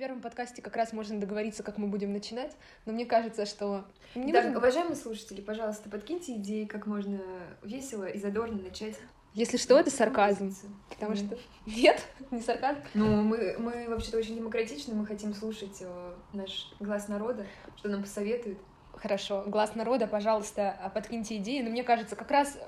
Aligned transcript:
первом 0.00 0.22
подкасте 0.22 0.62
как 0.62 0.76
раз 0.76 0.94
можно 0.94 1.20
договориться, 1.20 1.62
как 1.62 1.76
мы 1.76 1.86
будем 1.86 2.10
начинать, 2.14 2.56
но 2.86 2.92
мне 2.94 3.04
кажется, 3.04 3.44
что... 3.44 3.84
Не 4.14 4.32
так, 4.32 4.44
нужно... 4.44 4.58
уважаемые 4.58 4.96
слушатели, 4.96 5.42
пожалуйста, 5.42 5.90
подкиньте 5.90 6.36
идеи, 6.36 6.64
как 6.64 6.86
можно 6.86 7.20
весело 7.62 8.04
и 8.04 8.18
задорно 8.18 8.62
начать. 8.62 8.98
Если 9.34 9.58
что, 9.58 9.78
это 9.78 9.90
сарказм. 9.90 10.54
Потому 10.88 11.14
что... 11.16 11.36
Нет, 11.66 12.02
не 12.30 12.40
сарказм. 12.40 12.80
Ну, 12.94 13.22
мы, 13.22 13.56
мы 13.58 13.88
вообще-то 13.90 14.16
очень 14.16 14.36
демократичны, 14.36 14.94
мы 14.94 15.04
хотим 15.04 15.34
слушать 15.34 15.76
э, 15.82 16.14
наш 16.32 16.72
глаз 16.80 17.08
народа, 17.08 17.44
что 17.76 17.90
нам 17.90 18.00
посоветуют. 18.00 18.58
Хорошо, 18.94 19.44
глаз 19.46 19.74
народа, 19.74 20.06
пожалуйста, 20.06 20.78
а 20.82 20.88
подкиньте 20.88 21.36
идеи. 21.36 21.60
Но 21.60 21.68
мне 21.68 21.84
кажется, 21.84 22.16
как 22.16 22.30
раз 22.30 22.58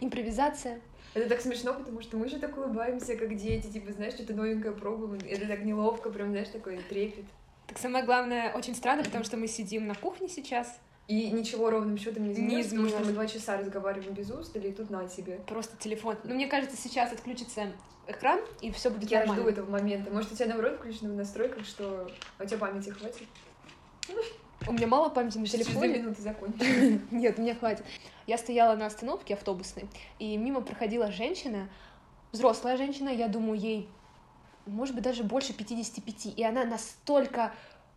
импровизация, 0.00 0.80
это 1.14 1.28
так 1.28 1.40
смешно, 1.40 1.74
потому 1.74 2.00
что 2.00 2.16
мы 2.16 2.28
же 2.28 2.38
так 2.38 2.56
улыбаемся, 2.56 3.16
как 3.16 3.34
дети, 3.36 3.66
типа, 3.66 3.92
знаешь, 3.92 4.14
что-то 4.14 4.34
новенькое 4.34 4.72
пробуем. 4.72 5.20
Это 5.28 5.46
так 5.46 5.64
неловко, 5.64 6.10
прям, 6.10 6.30
знаешь, 6.30 6.48
такой 6.48 6.78
трепет. 6.88 7.24
Так 7.66 7.78
самое 7.78 8.04
главное, 8.04 8.52
очень 8.52 8.74
странно, 8.74 9.02
потому 9.04 9.24
что 9.24 9.36
мы 9.36 9.46
сидим 9.46 9.86
на 9.86 9.94
кухне 9.94 10.28
сейчас. 10.28 10.78
И 11.08 11.30
ничего 11.30 11.70
ровным 11.70 11.98
счетом 11.98 12.24
не 12.24 12.32
изменилось, 12.32 12.54
не 12.54 12.60
изменилось. 12.62 12.92
потому 12.92 13.04
что 13.04 13.12
мы 13.12 13.12
два 13.14 13.26
часа 13.26 13.56
разговариваем 13.56 14.14
без 14.14 14.30
устали, 14.30 14.68
и 14.68 14.72
тут 14.72 14.90
на 14.90 15.08
тебе. 15.08 15.40
Просто 15.46 15.76
телефон. 15.76 16.16
Ну, 16.22 16.34
мне 16.34 16.46
кажется, 16.46 16.76
сейчас 16.76 17.12
отключится 17.12 17.72
экран, 18.06 18.40
и 18.60 18.70
все 18.70 18.90
будет 18.90 19.10
Я 19.10 19.20
нормально. 19.20 19.42
жду 19.42 19.50
этого 19.50 19.70
момента. 19.70 20.10
Может, 20.12 20.30
у 20.32 20.36
тебя, 20.36 20.46
наоборот, 20.46 20.78
включено 20.78 21.12
в 21.12 21.16
настройках, 21.16 21.64
что 21.64 22.08
у 22.38 22.44
тебя 22.44 22.58
памяти 22.58 22.90
хватит? 22.90 23.26
У 24.66 24.72
меня 24.72 24.86
мало 24.86 25.08
памяти 25.08 25.38
на 25.38 25.46
телефоне. 25.46 25.94
Через 25.94 26.04
минуты 26.04 26.22
закончим. 26.22 27.06
Нет, 27.10 27.38
мне 27.38 27.54
хватит. 27.54 27.84
Я 28.26 28.38
стояла 28.38 28.76
на 28.76 28.86
остановке 28.86 29.34
автобусной, 29.34 29.88
и 30.18 30.36
мимо 30.36 30.60
проходила 30.60 31.10
женщина, 31.10 31.68
взрослая 32.32 32.76
женщина, 32.76 33.08
я 33.08 33.28
думаю, 33.28 33.58
ей, 33.58 33.88
может 34.66 34.94
быть, 34.94 35.02
даже 35.02 35.24
больше 35.24 35.52
55, 35.52 36.38
и 36.38 36.44
она 36.44 36.64
настолько 36.64 37.52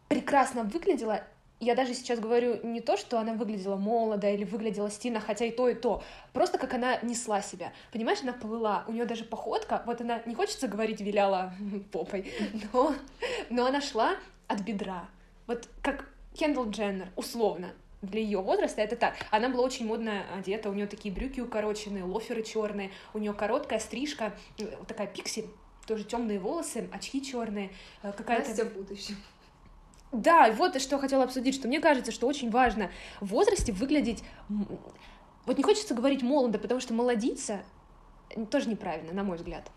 прекрасно 0.08 0.64
выглядела, 0.64 1.24
я 1.60 1.76
даже 1.76 1.94
сейчас 1.94 2.20
говорю 2.20 2.60
не 2.64 2.82
то, 2.82 2.98
что 2.98 3.20
она 3.20 3.34
выглядела 3.34 3.78
молодо 3.78 4.30
или 4.30 4.44
выглядела 4.44 4.90
стильно, 4.90 5.20
хотя 5.20 5.46
и 5.46 5.52
то, 5.52 5.70
и 5.70 5.76
то. 5.76 6.04
Просто 6.34 6.58
как 6.58 6.74
она 6.74 6.98
несла 7.02 7.42
себя. 7.42 7.72
Понимаешь, 7.92 8.22
она 8.22 8.34
плыла. 8.34 8.84
У 8.88 8.92
нее 8.92 9.06
даже 9.06 9.24
походка, 9.24 9.82
вот 9.86 10.02
она, 10.02 10.22
не 10.26 10.36
хочется 10.36 10.68
говорить, 10.68 11.00
виляла 11.00 11.54
попой, 11.92 12.32
но, 12.74 12.94
но 13.50 13.66
она 13.66 13.82
шла 13.82 14.16
от 14.48 14.62
бедра. 14.62 15.06
Вот 15.48 15.70
как 15.82 16.10
Кендалл 16.38 16.70
Дженнер, 16.70 17.10
условно, 17.16 17.74
для 18.02 18.22
ее 18.22 18.42
возраста 18.42 18.82
это 18.82 18.96
так. 18.96 19.16
Она 19.32 19.50
была 19.50 19.64
очень 19.64 19.86
модно 19.86 20.24
одета, 20.38 20.70
у 20.70 20.74
нее 20.74 20.88
такие 20.88 21.14
брюки 21.14 21.40
укороченные, 21.40 22.04
лоферы 22.04 22.44
черные, 22.44 22.92
у 23.14 23.20
нее 23.20 23.34
короткая 23.34 23.80
стрижка, 23.80 24.34
э, 24.58 24.66
такая 24.88 25.08
пиксель, 25.08 25.48
тоже 25.88 26.04
темные 26.04 26.40
волосы, 26.40 26.90
очки 26.92 27.24
черные, 27.24 27.72
э, 28.02 28.12
какая-то. 28.12 28.50
Настя 28.50 28.66
в 28.66 28.74
будущем. 28.74 29.16
Да, 30.12 30.52
вот 30.52 30.80
что 30.82 31.00
хотела 31.00 31.24
обсудить, 31.24 31.56
что 31.56 31.68
мне 31.68 31.80
кажется, 31.80 32.12
что 32.12 32.28
очень 32.28 32.52
важно 32.52 32.92
в 33.20 33.28
возрасте 33.28 33.72
выглядеть... 33.72 34.24
Вот 35.46 35.58
не 35.58 35.64
хочется 35.64 35.94
говорить 35.94 36.22
молодо, 36.22 36.58
потому 36.58 36.80
что 36.80 36.94
молодиться 36.94 37.64
тоже 38.50 38.70
неправильно, 38.70 39.12
на 39.12 39.24
мой 39.24 39.38
взгляд 39.38 39.70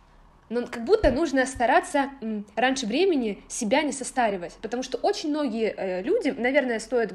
но 0.49 0.67
как 0.67 0.85
будто 0.85 1.11
нужно 1.11 1.47
стараться 1.47 2.11
раньше 2.55 2.87
времени 2.87 3.43
себя 3.49 3.83
не 3.83 3.93
состаривать, 3.93 4.55
потому 4.63 4.83
что 4.83 4.99
очень 4.99 5.31
многие 5.31 5.75
э, 5.77 6.03
люди, 6.03 6.31
наверное, 6.31 6.79
стоит 6.79 7.15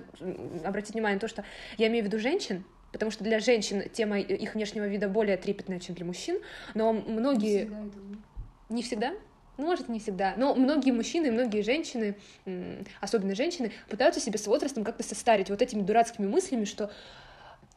обратить 0.63 0.93
внимание 0.93 1.15
на 1.15 1.21
то, 1.21 1.27
что 1.27 1.43
я 1.77 1.88
имею 1.88 2.03
в 2.03 2.07
виду 2.07 2.19
женщин, 2.19 2.63
потому 2.91 3.11
что 3.11 3.23
для 3.23 3.39
женщин 3.39 3.89
тема 3.89 4.19
их 4.19 4.53
внешнего 4.53 4.88
вида 4.88 5.07
более 5.07 5.38
трепетная, 5.38 5.79
чем 5.79 5.95
для 5.95 6.05
мужчин, 6.05 6.39
но 6.73 6.93
многие... 6.93 7.65
Не 7.65 7.65
всегда, 7.65 7.89
не 8.69 8.83
всегда? 8.83 9.13
Ну, 9.57 9.67
может, 9.67 9.89
не 9.89 10.00
всегда. 10.00 10.33
Но 10.38 10.56
многие 10.56 10.91
мужчины, 10.91 11.31
многие 11.31 11.61
женщины, 11.61 12.17
особенно 13.00 13.35
женщины, 13.35 13.72
пытаются 13.89 14.19
себя 14.19 14.39
с 14.39 14.47
возрастом 14.47 14.83
как-то 14.83 15.03
состарить 15.03 15.50
вот 15.50 15.61
этими 15.61 15.81
дурацкими 15.81 16.25
мыслями, 16.25 16.66
что 16.66 16.91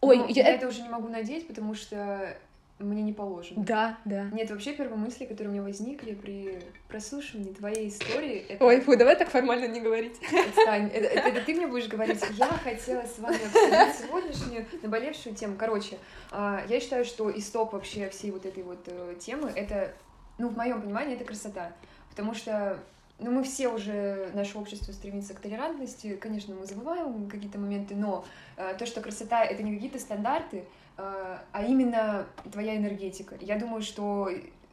Ой, 0.00 0.18
ну, 0.18 0.28
я, 0.28 0.48
я 0.48 0.54
это 0.54 0.68
уже 0.68 0.82
не 0.82 0.88
могу 0.88 1.08
надеть, 1.08 1.46
потому 1.46 1.74
что 1.74 2.36
мне 2.78 3.02
не 3.02 3.12
положено. 3.12 3.62
Да, 3.62 3.98
да. 4.04 4.24
Нет, 4.32 4.50
вообще 4.50 4.72
первые 4.72 4.98
мысли, 4.98 5.26
которые 5.26 5.48
у 5.48 5.52
меня 5.52 5.62
возникли 5.62 6.14
при 6.14 6.58
прослушивании 6.88 7.52
твоей 7.52 7.88
истории... 7.88 8.44
Это... 8.48 8.64
Ой, 8.64 8.80
фу, 8.80 8.96
давай 8.96 9.16
так 9.16 9.28
формально 9.28 9.66
не 9.66 9.80
говорить. 9.80 10.16
Отстань, 10.48 10.88
это, 10.88 11.06
это, 11.06 11.28
это 11.28 11.40
ты 11.42 11.54
мне 11.54 11.66
будешь 11.68 11.86
говорить. 11.86 12.20
Я 12.36 12.48
хотела 12.48 13.02
с 13.02 13.18
вами 13.18 13.36
обсудить 13.36 14.06
сегодняшнюю 14.06 14.66
наболевшую 14.82 15.36
тему. 15.36 15.54
Короче, 15.56 15.98
а, 16.32 16.64
я 16.68 16.80
считаю, 16.80 17.04
что 17.04 17.30
исток 17.36 17.72
вообще 17.72 18.08
всей 18.10 18.32
вот 18.32 18.44
этой 18.44 18.64
вот 18.64 18.80
э, 18.86 19.14
темы, 19.20 19.52
это, 19.54 19.94
ну, 20.38 20.48
в 20.48 20.56
моем 20.56 20.82
понимании, 20.82 21.14
это 21.14 21.24
красота. 21.24 21.72
Потому 22.10 22.34
что 22.34 22.80
ну, 23.18 23.30
мы 23.30 23.44
все 23.44 23.68
уже, 23.68 24.30
наше 24.34 24.58
общество 24.58 24.92
стремится 24.92 25.34
к 25.34 25.40
толерантности, 25.40 26.16
конечно, 26.16 26.54
мы 26.54 26.66
забываем 26.66 27.28
какие-то 27.28 27.58
моменты, 27.58 27.94
но 27.94 28.24
э, 28.56 28.74
то, 28.78 28.86
что 28.86 29.00
красота— 29.00 29.44
это 29.44 29.62
не 29.62 29.74
какие-то 29.74 29.98
стандарты, 29.98 30.64
э, 30.96 31.38
а 31.52 31.64
именно 31.64 32.26
твоя 32.50 32.76
энергетика. 32.76 33.36
Я 33.40 33.58
думаю, 33.58 33.82
что 33.82 34.30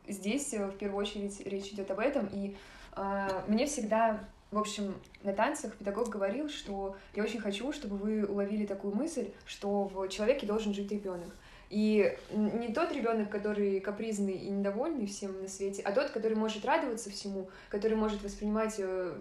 здесь 0.07 0.53
э, 0.53 0.65
в 0.65 0.77
первую 0.77 1.01
очередь 1.01 1.39
речь 1.45 1.67
идет 1.67 1.91
об 1.91 1.99
этом, 1.99 2.27
и 2.31 2.55
э, 2.95 3.27
мне 3.47 3.67
всегда 3.67 4.19
в 4.51 4.57
общем, 4.57 4.95
на 5.23 5.31
танцах 5.31 5.77
педагог 5.77 6.09
говорил, 6.09 6.49
что 6.49 6.97
я 7.15 7.23
очень 7.23 7.39
хочу, 7.39 7.71
чтобы 7.71 7.95
вы 7.95 8.25
уловили 8.25 8.65
такую 8.65 8.93
мысль, 8.93 9.29
что 9.45 9.85
в 9.85 10.09
человеке 10.09 10.45
должен 10.45 10.73
жить 10.73 10.91
ребенок. 10.91 11.33
И 11.71 12.17
не 12.33 12.73
тот 12.73 12.91
ребенок, 12.91 13.29
который 13.29 13.79
капризный 13.79 14.33
и 14.33 14.49
недовольный 14.49 15.07
всем 15.07 15.41
на 15.41 15.47
свете, 15.47 15.81
а 15.83 15.93
тот, 15.93 16.09
который 16.09 16.35
может 16.35 16.65
радоваться 16.65 17.09
всему, 17.09 17.49
который 17.69 17.95
может 17.95 18.21
воспринимать 18.21 18.75
э, 18.77 19.17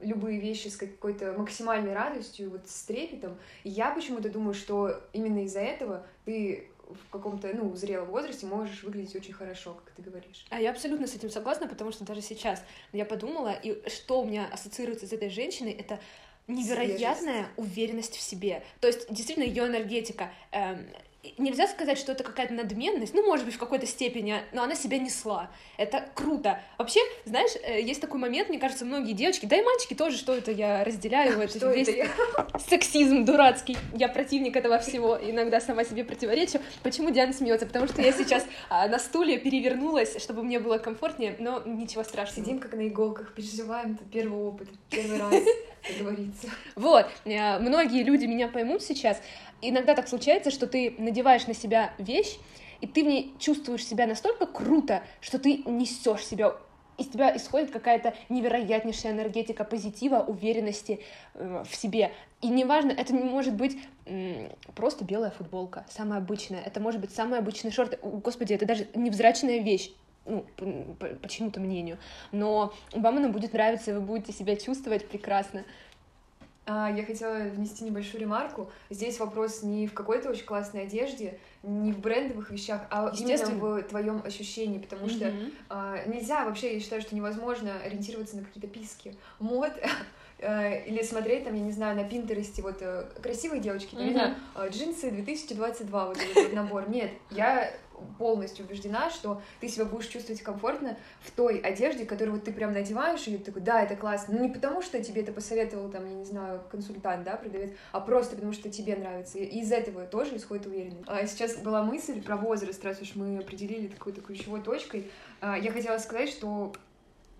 любые 0.00 0.40
вещи 0.40 0.68
с 0.68 0.78
какой-то 0.78 1.34
максимальной 1.34 1.92
радостью, 1.92 2.50
вот 2.50 2.66
с 2.66 2.84
трепетом. 2.84 3.38
И 3.64 3.68
я 3.68 3.90
почему-то 3.90 4.30
думаю, 4.30 4.54
что 4.54 4.98
именно 5.12 5.44
из-за 5.44 5.60
этого 5.60 6.06
ты 6.24 6.70
в 6.88 7.10
каком-то, 7.10 7.50
ну, 7.54 7.76
зрелом 7.76 8.08
возрасте 8.08 8.46
можешь 8.46 8.82
выглядеть 8.82 9.14
очень 9.14 9.34
хорошо, 9.34 9.78
как 9.84 9.94
ты 9.94 10.02
говоришь. 10.02 10.46
А 10.48 10.58
я 10.58 10.70
абсолютно 10.70 11.06
с 11.06 11.14
этим 11.14 11.28
согласна, 11.28 11.68
потому 11.68 11.92
что 11.92 12.04
даже 12.04 12.22
сейчас 12.22 12.64
я 12.92 13.04
подумала, 13.04 13.52
и 13.52 13.86
что 13.90 14.22
у 14.22 14.24
меня 14.24 14.48
ассоциируется 14.50 15.06
с 15.06 15.12
этой 15.12 15.28
женщиной, 15.28 15.72
это 15.72 16.00
невероятная 16.48 17.44
Свежесть. 17.44 17.58
уверенность 17.58 18.16
в 18.16 18.20
себе. 18.20 18.62
То 18.80 18.88
есть, 18.88 19.06
действительно, 19.12 19.44
ее 19.44 19.66
энергетика. 19.66 20.30
Эм, 20.50 20.86
нельзя 21.38 21.66
сказать, 21.66 21.98
что 21.98 22.12
это 22.12 22.24
какая-то 22.24 22.54
надменность, 22.54 23.12
ну, 23.14 23.24
может 23.24 23.44
быть, 23.44 23.54
в 23.54 23.58
какой-то 23.58 23.86
степени, 23.86 24.36
но 24.52 24.62
она 24.62 24.74
себя 24.74 24.98
несла. 24.98 25.50
Это 25.76 26.08
круто. 26.14 26.60
Вообще, 26.78 27.00
знаешь, 27.24 27.50
э, 27.62 27.80
есть 27.82 28.00
такой 28.00 28.18
момент, 28.18 28.48
мне 28.48 28.58
кажется, 28.58 28.84
многие 28.84 29.12
девочки, 29.12 29.46
да 29.46 29.56
и 29.56 29.62
мальчики 29.62 29.94
тоже, 29.94 30.16
что 30.16 30.34
это 30.34 30.50
я 30.50 30.82
разделяю, 30.84 31.38
это 31.38 31.56
что 31.58 31.70
весь 31.70 31.88
это 31.88 32.08
сексизм 32.68 33.24
дурацкий. 33.24 33.76
Я 33.94 34.08
противник 34.08 34.56
этого 34.56 34.78
всего, 34.78 35.18
иногда 35.20 35.60
сама 35.60 35.84
себе 35.84 36.04
противоречу. 36.04 36.58
Почему 36.82 37.10
Диана 37.10 37.32
смеется? 37.32 37.66
Потому 37.66 37.86
что 37.86 38.00
я 38.00 38.12
сейчас 38.12 38.46
а, 38.68 38.88
на 38.88 38.98
стуле 38.98 39.38
перевернулась, 39.38 40.20
чтобы 40.22 40.42
мне 40.42 40.58
было 40.58 40.78
комфортнее, 40.78 41.36
но 41.38 41.62
ничего 41.64 42.02
страшного. 42.02 42.44
Сидим 42.44 42.58
как 42.60 42.72
на 42.74 42.88
иголках, 42.88 43.34
переживаем, 43.34 43.94
это 43.94 44.04
первый 44.10 44.40
опыт, 44.42 44.68
первый 44.88 45.18
раз, 45.18 45.34
как 45.86 45.96
говорится. 45.98 46.48
Вот, 46.76 47.06
э, 47.24 47.58
многие 47.58 48.02
люди 48.02 48.24
меня 48.24 48.48
поймут 48.48 48.82
сейчас, 48.82 49.20
иногда 49.62 49.94
так 49.94 50.08
случается, 50.08 50.50
что 50.50 50.66
ты 50.66 50.94
надеваешь 50.98 51.46
на 51.46 51.54
себя 51.54 51.92
вещь, 51.98 52.38
и 52.80 52.86
ты 52.86 53.04
в 53.04 53.06
ней 53.06 53.34
чувствуешь 53.38 53.86
себя 53.86 54.06
настолько 54.06 54.46
круто, 54.46 55.02
что 55.20 55.38
ты 55.38 55.62
несешь 55.66 56.24
себя 56.24 56.54
из 57.00 57.08
тебя 57.08 57.34
исходит 57.34 57.70
какая-то 57.70 58.14
невероятнейшая 58.28 59.12
энергетика 59.12 59.64
позитива, 59.64 60.18
уверенности 60.18 61.00
э, 61.32 61.64
в 61.66 61.74
себе. 61.74 62.12
И 62.42 62.48
неважно, 62.48 62.90
это 62.90 63.14
не 63.14 63.24
может 63.24 63.54
быть 63.54 63.78
э, 64.04 64.50
просто 64.74 65.04
белая 65.04 65.30
футболка, 65.30 65.86
самая 65.88 66.18
обычная. 66.18 66.60
Это 66.60 66.78
может 66.78 67.00
быть 67.00 67.10
самые 67.10 67.38
обычные 67.38 67.72
шорты. 67.72 67.98
Господи, 68.02 68.52
это 68.52 68.66
даже 68.66 68.86
невзрачная 68.94 69.60
вещь 69.60 69.92
ну, 70.26 70.44
по, 70.58 71.28
чьему-то 71.28 71.58
мнению. 71.58 71.96
Но 72.32 72.74
вам 72.92 73.16
она 73.16 73.28
будет 73.28 73.54
нравиться, 73.54 73.94
вы 73.94 74.00
будете 74.00 74.32
себя 74.32 74.56
чувствовать 74.56 75.08
прекрасно. 75.08 75.64
А, 76.70 76.88
я 76.88 77.04
хотела 77.04 77.48
внести 77.48 77.84
небольшую 77.84 78.20
ремарку. 78.20 78.70
Здесь 78.90 79.18
вопрос 79.18 79.64
не 79.64 79.88
в 79.88 79.92
какой-то 79.92 80.30
очень 80.30 80.44
классной 80.44 80.84
одежде, 80.84 81.36
не 81.64 81.92
в 81.92 81.98
брендовых 81.98 82.50
вещах, 82.50 82.82
а 82.90 83.12
именно 83.12 83.44
в 83.46 83.82
твоем 83.82 84.22
ощущении, 84.24 84.78
потому 84.78 85.06
mm-hmm. 85.06 85.16
что 85.16 85.34
а, 85.68 86.06
нельзя 86.06 86.44
вообще, 86.44 86.74
я 86.74 86.80
считаю, 86.80 87.02
что 87.02 87.16
невозможно 87.16 87.74
ориентироваться 87.84 88.36
на 88.36 88.44
какие-то 88.44 88.68
писки. 88.68 89.16
Мод 89.40 89.72
э, 90.38 90.84
или 90.86 91.02
смотреть 91.02 91.42
там, 91.42 91.54
я 91.54 91.62
не 91.62 91.72
знаю, 91.72 91.96
на 91.96 92.04
Пинтересте, 92.04 92.62
вот 92.62 92.76
э, 92.82 93.04
красивые 93.20 93.60
девочки, 93.60 93.96
mm-hmm. 93.96 94.12
знаю, 94.12 94.34
э, 94.54 94.68
джинсы 94.68 95.10
2022, 95.10 96.06
вот 96.06 96.18
этот 96.18 96.52
набор. 96.52 96.88
Нет, 96.88 97.10
я 97.32 97.72
полностью 98.18 98.64
убеждена, 98.64 99.10
что 99.10 99.42
ты 99.60 99.68
себя 99.68 99.84
будешь 99.84 100.06
чувствовать 100.06 100.42
комфортно 100.42 100.96
в 101.20 101.30
той 101.30 101.58
одежде, 101.58 102.04
которую 102.04 102.36
вот 102.36 102.44
ты 102.44 102.52
прям 102.52 102.72
надеваешь, 102.72 103.26
и 103.26 103.36
ты 103.36 103.44
такой, 103.44 103.62
да, 103.62 103.82
это 103.82 103.96
классно. 103.96 104.34
Ну, 104.34 104.44
не 104.44 104.52
потому, 104.52 104.82
что 104.82 105.02
тебе 105.02 105.22
это 105.22 105.32
посоветовал, 105.32 105.90
там, 105.90 106.06
я 106.06 106.14
не 106.14 106.24
знаю, 106.24 106.62
консультант, 106.70 107.24
да, 107.24 107.36
продавец, 107.36 107.72
а 107.92 108.00
просто 108.00 108.36
потому, 108.36 108.52
что 108.52 108.70
тебе 108.70 108.96
нравится. 108.96 109.38
И 109.38 109.60
из 109.60 109.72
этого 109.72 110.06
тоже 110.06 110.36
исходит 110.36 110.66
уверенность. 110.66 111.04
А 111.06 111.26
сейчас 111.26 111.56
была 111.56 111.82
мысль 111.82 112.22
про 112.22 112.36
возраст, 112.36 112.84
раз 112.84 113.00
уж 113.00 113.14
мы 113.14 113.38
определили 113.38 113.88
какой-то 113.88 114.20
ключевой 114.20 114.62
точкой. 114.62 115.10
А, 115.40 115.58
я 115.58 115.72
хотела 115.72 115.98
сказать, 115.98 116.28
что 116.28 116.72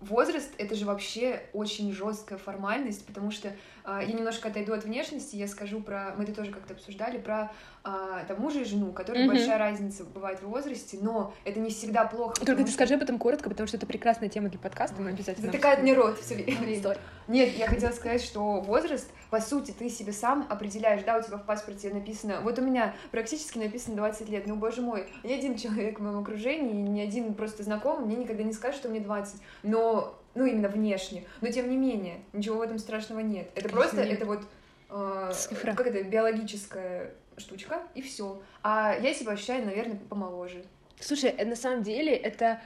возраст 0.01 0.49
это 0.57 0.75
же 0.75 0.85
вообще 0.85 1.43
очень 1.53 1.93
жесткая 1.93 2.37
формальность, 2.39 3.05
потому 3.05 3.31
что 3.31 3.53
а, 3.83 4.01
я 4.01 4.13
немножко 4.13 4.49
отойду 4.49 4.73
от 4.73 4.83
внешности, 4.83 5.35
я 5.35 5.47
скажу 5.47 5.81
про, 5.81 6.13
мы 6.17 6.23
это 6.23 6.33
тоже 6.33 6.51
как-то 6.51 6.73
обсуждали, 6.73 7.17
про 7.17 7.51
а, 7.83 8.23
там 8.25 8.39
мужа 8.39 8.59
и 8.59 8.63
жену, 8.63 8.89
у 8.89 8.93
которых 8.93 9.23
mm-hmm. 9.23 9.27
большая 9.27 9.57
разница 9.57 10.03
бывает 10.03 10.39
в 10.39 10.47
возрасте, 10.47 10.97
но 11.01 11.33
это 11.45 11.59
не 11.59 11.69
всегда 11.69 12.05
плохо. 12.05 12.35
Только 12.35 12.55
ты 12.55 12.67
что... 12.67 12.73
скажи 12.73 12.95
об 12.95 13.01
этом 13.01 13.17
коротко, 13.19 13.49
потому 13.49 13.67
что 13.67 13.77
это 13.77 13.85
прекрасная 13.85 14.29
тема 14.29 14.49
для 14.49 14.59
подкаста, 14.59 15.01
мы 15.01 15.09
обязательно. 15.09 15.47
Затыкает 15.47 15.81
мне 15.81 15.93
рот 15.93 16.19
все 16.19 16.35
время. 16.35 16.97
Нет, 17.27 17.55
я 17.55 17.67
хотела 17.67 17.91
сказать, 17.91 18.21
что 18.21 18.59
возраст, 18.61 19.09
по 19.31 19.39
сути, 19.39 19.71
ты 19.71 19.89
себе 19.89 20.11
сам 20.11 20.45
определяешь, 20.49 21.03
да, 21.03 21.17
у 21.17 21.23
тебя 21.23 21.37
в 21.37 21.45
паспорте 21.45 21.89
написано, 21.89 22.41
вот 22.41 22.59
у 22.59 22.61
меня 22.61 22.93
практически 23.11 23.57
написано 23.57 23.95
20 23.95 24.29
лет, 24.29 24.45
ну, 24.45 24.57
боже 24.57 24.81
мой, 24.81 25.07
ни 25.23 25.31
один 25.31 25.55
человек 25.55 25.99
в 25.99 26.03
моем 26.03 26.19
окружении, 26.19 26.81
ни 26.81 26.99
один 26.99 27.33
просто 27.33 27.63
знакомый 27.63 28.05
мне 28.05 28.17
никогда 28.17 28.43
не 28.43 28.51
скажет, 28.51 28.81
что 28.81 28.89
мне 28.89 28.99
20, 28.99 29.41
но 29.63 30.19
ну, 30.35 30.45
именно 30.45 30.67
внешне. 30.67 31.23
Но 31.39 31.47
тем 31.47 31.69
не 31.69 31.77
менее, 31.77 32.19
ничего 32.33 32.57
в 32.57 32.61
этом 32.61 32.77
страшного 32.77 33.21
нет. 33.21 33.49
Это 33.55 33.69
Конечно 33.69 33.79
просто, 33.79 34.05
нет. 34.05 34.17
это 34.17 34.25
вот 34.25 34.41
э, 34.89 35.31
как 35.63 35.87
это, 35.87 36.03
биологическая 36.03 37.13
штучка, 37.37 37.83
и 37.95 38.01
все. 38.01 38.41
А 38.63 38.97
я 39.01 39.13
себя 39.13 39.31
ощущаю, 39.31 39.65
наверное, 39.65 39.97
помоложе. 40.09 40.65
Слушай, 40.99 41.33
э, 41.37 41.45
на 41.45 41.55
самом 41.55 41.83
деле 41.83 42.13
это 42.13 42.61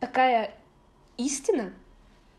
такая 0.00 0.52
истина, 1.16 1.72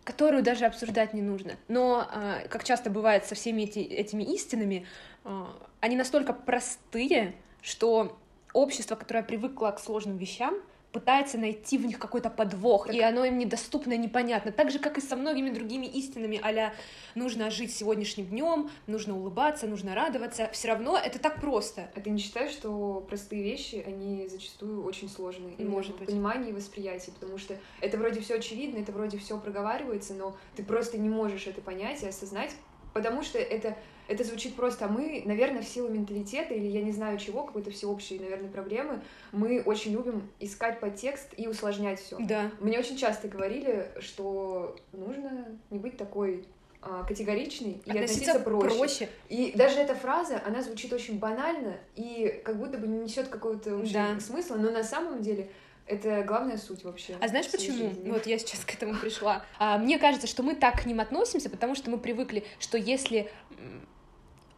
которую 0.06 0.44
даже 0.44 0.66
обсуждать 0.66 1.14
не 1.14 1.22
нужно. 1.22 1.58
Но, 1.68 2.08
э, 2.10 2.48
как 2.48 2.64
часто 2.64 2.90
бывает 2.90 3.26
со 3.26 3.36
всеми 3.36 3.64
эти, 3.64 3.80
этими 3.80 4.24
истинами, 4.24 4.86
э, 5.26 5.46
они 5.82 5.98
настолько 5.98 6.32
простые, 6.32 7.34
что 7.62 8.18
общество, 8.54 8.96
которое 8.96 9.24
привыкло 9.24 9.72
к 9.72 9.80
сложным 9.80 10.18
вещам, 10.18 10.56
пытается 10.96 11.38
найти 11.38 11.78
в 11.78 11.86
них 11.86 12.00
какой-то 12.00 12.30
подвох, 12.30 12.88
так... 12.88 12.96
и 12.96 13.02
оно 13.02 13.26
им 13.26 13.38
недоступно, 13.38 13.98
непонятно. 13.98 14.54
Так 14.54 14.72
же, 14.72 14.80
как 14.80 14.98
и 14.98 15.02
со 15.02 15.18
многими 15.18 15.50
другими 15.50 15.86
истинами, 15.88 16.40
а 16.42 16.74
нужно 17.16 17.52
жить 17.52 17.76
сегодняшним 17.76 18.28
днем, 18.28 18.70
нужно 18.88 19.18
улыбаться, 19.18 19.68
нужно 19.68 19.94
радоваться. 19.94 20.50
Все 20.54 20.70
равно 20.70 20.98
это 20.98 21.20
так 21.20 21.42
просто. 21.42 21.92
А 21.96 22.00
ты 22.00 22.12
не 22.12 22.20
считаешь, 22.20 22.52
что 22.52 23.06
простые 23.10 23.44
вещи, 23.44 23.84
они 23.86 24.30
зачастую 24.30 24.86
очень 24.86 25.10
сложные? 25.10 25.58
Может 25.58 25.98
быть. 25.98 26.08
Понимание 26.08 26.52
и 26.52 26.54
восприятие, 26.54 27.14
потому 27.20 27.38
что 27.38 27.58
это 27.82 27.98
вроде 27.98 28.22
все 28.22 28.36
очевидно, 28.36 28.78
это 28.78 28.94
вроде 28.94 29.18
все 29.18 29.38
проговаривается, 29.38 30.14
но 30.14 30.38
ты 30.56 30.64
просто 30.64 30.98
не 30.98 31.10
можешь 31.10 31.46
это 31.46 31.60
понять 31.60 32.04
и 32.04 32.08
осознать, 32.08 32.52
потому 32.94 33.22
что 33.22 33.38
это 33.38 33.76
это 34.08 34.24
звучит 34.24 34.56
просто, 34.56 34.86
а 34.86 34.88
мы, 34.88 35.24
наверное, 35.26 35.62
в 35.62 35.68
силу 35.68 35.90
менталитета 35.90 36.54
или 36.54 36.68
я 36.68 36.82
не 36.82 36.92
знаю 36.92 37.18
чего, 37.18 37.44
какой-то 37.44 37.72
всеобщей, 37.72 38.20
наверное, 38.20 38.50
проблемы, 38.50 39.02
мы 39.32 39.62
очень 39.62 39.94
любим 39.94 40.30
искать 40.40 40.80
подтекст 40.80 41.34
и 41.38 41.48
усложнять 41.48 42.00
все. 42.00 42.18
Да. 42.20 42.52
Мне 42.60 42.80
очень 42.80 42.98
часто 42.98 43.28
говорили, 43.28 43.92
что 44.00 44.76
нужно 44.92 45.48
не 45.70 45.80
быть 45.80 45.98
такой 45.98 46.46
а, 46.82 47.04
категоричный 47.04 47.82
и 47.86 47.90
относиться, 47.90 48.34
относиться 48.34 48.40
проще. 48.40 48.78
проще. 48.78 49.10
И 49.30 49.54
даже 49.56 49.78
эта 49.78 49.96
фраза, 49.96 50.42
она 50.46 50.62
звучит 50.62 50.94
очень 50.94 51.18
банально 51.18 51.78
и 51.96 52.42
как 52.46 52.58
будто 52.58 52.78
бы 52.78 52.88
не 52.88 53.00
несет 53.00 53.28
какого-то 53.28 53.78
да. 53.92 54.20
смысла, 54.20 54.56
но 54.56 54.70
на 54.70 54.84
самом 54.84 55.22
деле 55.22 55.50
это 55.88 56.24
главная 56.24 56.58
суть 56.58 56.84
вообще. 56.84 57.16
А 57.20 57.28
знаешь 57.28 57.50
почему? 57.50 57.90
Жизни. 57.90 58.10
Вот 58.10 58.26
я 58.26 58.38
сейчас 58.38 58.66
к 58.66 58.74
этому 58.74 58.96
пришла. 58.96 59.44
А, 59.58 59.78
мне 59.78 60.00
кажется, 60.00 60.28
что 60.28 60.44
мы 60.44 60.56
так 60.56 60.82
к 60.82 60.86
ним 60.86 61.00
относимся, 61.00 61.50
потому 61.50 61.76
что 61.76 61.90
мы 61.90 61.98
привыкли, 61.98 62.44
что 62.60 62.78
если 62.78 63.32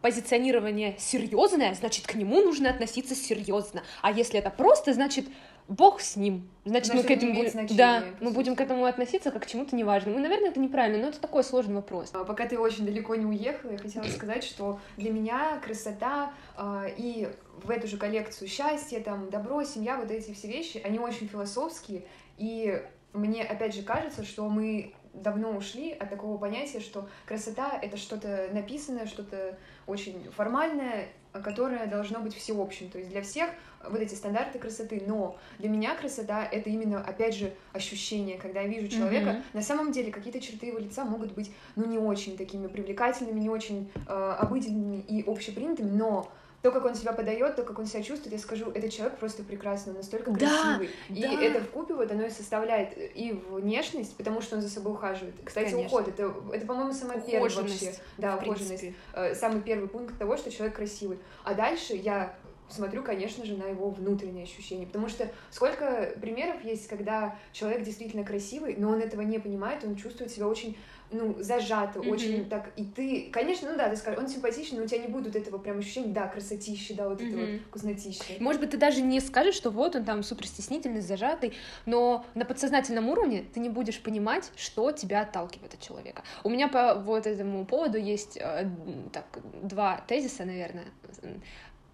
позиционирование 0.02 0.96
серьезное, 1.00 1.74
значит, 1.74 2.08
к 2.08 2.16
нему 2.16 2.42
нужно 2.42 2.70
относиться 2.70 3.16
серьезно. 3.16 3.84
А 4.02 4.12
если 4.12 4.40
это 4.40 4.50
просто, 4.50 4.94
значит, 4.94 5.26
Бог 5.68 6.00
с 6.00 6.16
ним. 6.16 6.50
Значит, 6.64 6.94
значит 6.94 7.04
мы 7.04 7.16
к 7.16 7.18
этому 7.18 7.34
будем, 7.34 7.76
да, 7.76 8.04
мы 8.22 8.32
будем 8.32 8.56
к 8.56 8.62
этому 8.62 8.86
относиться 8.86 9.32
как 9.32 9.44
к 9.44 9.48
чему-то 9.48 9.76
неважному. 9.76 10.16
Ну, 10.16 10.24
наверное, 10.24 10.50
это 10.50 10.62
неправильно, 10.62 11.04
но 11.04 11.10
это 11.10 11.20
такой 11.20 11.44
сложный 11.44 11.76
вопрос. 11.76 12.12
А, 12.14 12.24
пока 12.24 12.46
ты 12.46 12.58
очень 12.58 12.86
далеко 12.86 13.16
не 13.16 13.26
уехала, 13.26 13.72
я 13.72 13.78
хотела 13.78 14.06
сказать, 14.06 14.46
что 14.46 14.80
для 14.96 15.12
меня 15.12 15.60
красота 15.60 16.32
э, 16.58 16.94
и 16.96 17.28
в 17.64 17.70
эту 17.70 17.88
же 17.88 17.98
коллекцию 17.98 18.48
счастье, 18.48 19.02
там, 19.02 19.30
добро, 19.30 19.64
семья, 19.64 19.98
вот 19.98 20.10
эти 20.10 20.34
все 20.34 20.48
вещи, 20.48 20.82
они 20.86 21.00
очень 21.00 21.28
философские, 21.28 22.04
и 22.38 22.82
мне, 23.12 23.44
опять 23.44 23.76
же, 23.76 23.82
кажется, 23.82 24.24
что 24.24 24.48
мы 24.48 24.94
давно 25.22 25.52
ушли 25.52 25.92
от 25.92 26.10
такого 26.10 26.38
понятия, 26.38 26.80
что 26.80 27.08
красота— 27.25 27.78
это 27.81 27.98
что-то 27.98 28.50
написанное, 28.54 29.06
что-то 29.06 29.58
очень 29.86 30.30
формальное, 30.36 31.10
которое 31.31 31.88
должно 31.88 32.19
быть 32.19 32.36
всеобщим. 32.36 32.90
То 32.90 32.98
есть 32.98 33.10
для 33.10 33.22
всех 33.22 33.50
вот 33.84 34.00
эти 34.00 34.16
стандарты 34.16 34.60
красоты. 34.60 35.04
Но 35.06 35.38
для 35.60 35.69
меня 35.69 35.96
красота— 35.96 36.46
это 36.52 36.69
именно, 36.69 37.02
опять 37.04 37.36
же, 37.36 37.54
ощущение, 37.74 38.38
когда 38.38 38.62
я 38.62 38.68
вижу 38.68 38.88
человека. 38.88 39.30
Mm-hmm. 39.30 39.44
На 39.54 39.62
самом 39.62 39.92
деле 39.92 40.12
какие-то 40.12 40.40
черты 40.40 40.68
его 40.68 40.80
лица 40.80 41.06
могут 41.06 41.34
быть, 41.34 41.52
ну, 41.75 41.86
не 41.86 41.98
очень 41.98 42.38
такими 42.38 42.68
привлекательными, 42.68 43.40
не 43.40 43.50
очень 43.50 43.92
э, 44.08 44.36
обыденными 44.40 44.98
и 44.98 45.24
общепринятыми, 45.30 45.92
но 45.92 46.31
то, 46.62 46.71
как 46.71 46.86
он 46.86 46.95
себя 46.95 47.13
подает, 47.13 47.56
то, 47.56 47.63
как 47.63 47.77
он 47.77 47.86
себя 47.86 48.01
чувствует, 48.01 48.33
я 48.33 48.39
скажу, 48.39 48.71
этот 48.71 48.92
человек 48.92 49.18
просто 49.19 49.44
прекрасный, 49.44 49.92
он 49.92 49.98
настолько 49.98 50.33
красивый. 50.33 50.89
Да, 51.09 51.15
и 51.15 51.21
да. 51.21 51.44
это 51.44 51.62
в 51.62 51.69
купе 51.69 51.94
вот 51.94 52.12
оно 52.12 52.25
и 52.25 52.30
составляет 52.30 52.94
и 52.98 53.31
внешность, 53.50 54.15
потому 54.18 54.42
что 54.42 54.56
он 54.56 54.62
за 54.62 54.69
собой 54.69 54.94
ухаживает. 54.94 55.36
Кстати, 55.44 55.71
Конечно. 55.71 55.88
уход 55.88 56.07
это, 56.07 56.33
это 56.51 56.65
по-моему, 56.65 56.94
самое 56.94 57.21
первое 57.21 57.50
вообще. 57.50 57.94
Да, 58.18 58.38
ухоженность. 58.38 58.86
Э, 59.13 59.36
самый 59.36 59.62
первый 59.62 59.88
пункт 59.88 60.18
того, 60.18 60.36
что 60.36 60.50
человек 60.51 60.75
красивый. 60.75 61.19
А 61.44 61.54
дальше 61.54 61.94
я 61.94 62.36
смотрю, 62.69 63.04
конечно 63.04 63.45
же, 63.45 63.56
на 63.56 63.65
его 63.65 63.89
внутренние 63.89 64.44
ощущения. 64.44 64.86
Потому 64.86 65.09
что 65.09 65.30
сколько 65.51 66.13
примеров 66.19 66.63
есть, 66.63 66.88
когда 66.88 67.38
человек 67.54 67.83
действительно 67.83 68.24
красивый, 68.24 68.75
но 68.77 68.89
он 68.89 69.00
этого 69.00 69.21
не 69.21 69.39
понимает, 69.39 69.83
он 69.83 69.95
чувствует 69.95 70.31
себя 70.31 70.48
очень 70.48 70.77
ну, 71.12 71.36
зажато, 71.39 72.00
mm-hmm. 72.00 72.09
очень 72.09 72.50
так, 72.50 72.71
и 72.75 72.83
ты, 72.83 73.30
конечно, 73.31 73.71
ну 73.71 73.77
да, 73.77 73.89
ты 73.89 73.95
скажешь, 73.95 74.19
он 74.19 74.27
симпатичный, 74.27 74.80
но 74.80 74.86
у 74.86 74.88
тебя 74.88 75.00
не 75.00 75.07
будет 75.07 75.36
этого 75.36 75.57
прям 75.57 75.80
ощущения, 75.80 76.13
да, 76.13 76.27
красотища, 76.27 76.95
да, 76.95 77.07
вот 77.07 77.21
mm-hmm. 77.21 77.27
это 77.27 77.51
вот 77.51 77.62
вкуснотища. 77.68 78.33
Может 78.39 78.62
быть, 78.62 78.71
ты 78.71 78.77
даже 78.77 79.01
не 79.01 79.19
скажешь, 79.19 79.56
что 79.56 79.69
вот 79.69 79.95
он 79.95 80.04
там 80.04 80.24
супер 80.24 80.48
стеснительный, 80.48 81.01
зажатый, 81.01 81.54
но 81.86 82.25
на 82.36 82.45
подсознательном 82.45 83.09
уровне 83.09 83.45
ты 83.54 83.59
не 83.59 83.69
будешь 83.69 84.01
понимать, 84.01 84.51
что 84.56 84.92
тебя 84.92 85.21
отталкивает 85.21 85.74
от 85.74 85.81
человека. 85.81 86.24
У 86.44 86.50
меня 86.50 86.68
по 86.68 86.95
вот 86.95 87.27
этому 87.27 87.65
поводу 87.65 87.98
есть 87.98 88.38
э, 88.38 88.69
так, 89.13 89.25
два 89.62 90.01
тезиса, 90.07 90.45
наверное. 90.45 90.86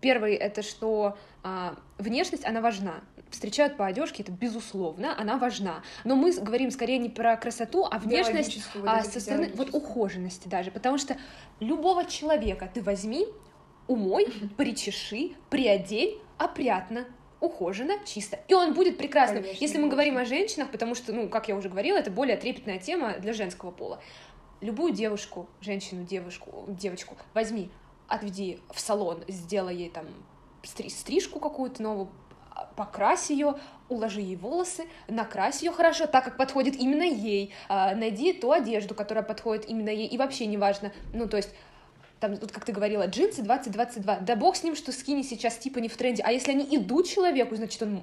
Первый— 0.02 0.36
это 0.36 0.64
что 0.64 1.18
а, 1.44 1.76
внешность, 1.98 2.46
она 2.46 2.60
важна. 2.60 3.02
Встречают 3.34 3.78
по 3.78 3.88
одежке, 3.88 4.22
это 4.22 4.32
безусловно, 4.32 5.20
она 5.20 5.40
важна. 5.40 5.82
Но 6.04 6.16
мы 6.16 6.32
говорим 6.34 6.70
скорее 6.70 7.00
не 7.00 7.10
про 7.10 7.36
красоту, 7.36 7.84
а 7.90 7.98
внешность, 7.98 8.62
а 8.86 9.04
со 9.04 9.20
стороны 9.20 9.52
вот 9.56 9.74
ухоженности 9.74 10.48
даже. 10.48 10.70
Потому 10.70 11.00
что 11.00 11.18
любого 11.60 12.06
человека 12.06 12.70
ты 12.72 12.84
возьми, 12.84 13.26
умой, 13.88 14.28
причеши, 14.56 15.32
приодень, 15.50 16.22
опрятно, 16.38 17.08
ухоженно, 17.40 17.96
чисто. 18.06 18.40
И 18.48 18.54
он 18.54 18.76
будет 18.76 19.00
прекрасным. 19.00 19.42
Конечно, 19.42 19.64
Если 19.64 19.80
мы 19.80 19.90
говорим 19.90 20.20
о 20.20 20.26
женщинах, 20.26 20.70
потому 20.70 20.94
что, 20.94 21.12
ну, 21.12 21.28
как 21.28 21.48
я 21.48 21.56
уже 21.56 21.70
говорила, 21.70 21.98
это 21.98 22.12
более 22.12 22.38
трепетная 22.38 22.78
тема 22.78 23.18
для 23.18 23.34
женского 23.34 23.72
пола. 23.72 24.00
Любую 24.62 24.94
девушку, 24.94 25.50
женщину, 25.60 26.04
девушку, 26.04 26.66
девочку 26.68 27.18
возьми, 27.34 27.72
отведи 28.08 28.60
в 28.72 28.80
салон, 28.80 29.24
сделай 29.28 29.76
ей 29.76 29.90
там 29.90 30.06
стрижку 30.62 31.40
какую-то 31.40 31.82
новую, 31.82 32.10
покрась 32.76 33.30
ее, 33.30 33.56
уложи 33.90 34.22
ей 34.22 34.36
волосы, 34.36 34.86
накрась 35.08 35.62
ее 35.62 35.72
хорошо, 35.72 36.08
так 36.08 36.24
как 36.24 36.38
подходит 36.38 36.76
именно 36.76 37.04
ей, 37.04 37.54
а, 37.70 37.96
найди 37.96 38.34
ту 38.34 38.52
одежду, 38.52 38.96
которая 38.96 39.24
подходит 39.24 39.70
именно 39.70 39.90
ей, 39.90 40.08
и 40.08 40.18
вообще 40.18 40.46
неважно, 40.46 40.92
ну, 41.14 41.28
то 41.28 41.38
есть 41.38 41.54
там, 42.24 42.36
вот 42.36 42.54
как 42.54 42.64
ты 42.64 42.72
говорила, 42.72 43.06
джинсы 43.06 43.42
2022, 43.42 44.20
да 44.22 44.36
бог 44.38 44.56
с 44.56 44.64
ним, 44.64 44.78
что 44.78 44.94
скини 44.94 45.24
сейчас 45.24 45.58
типа 45.58 45.80
не 45.80 45.90
в 45.90 45.98
тренде, 45.98 46.24
а 46.26 46.32
если 46.32 46.52
они 46.52 46.78
идут 46.78 47.10
человеку, 47.10 47.54
значит, 47.56 47.82
он, 47.82 48.02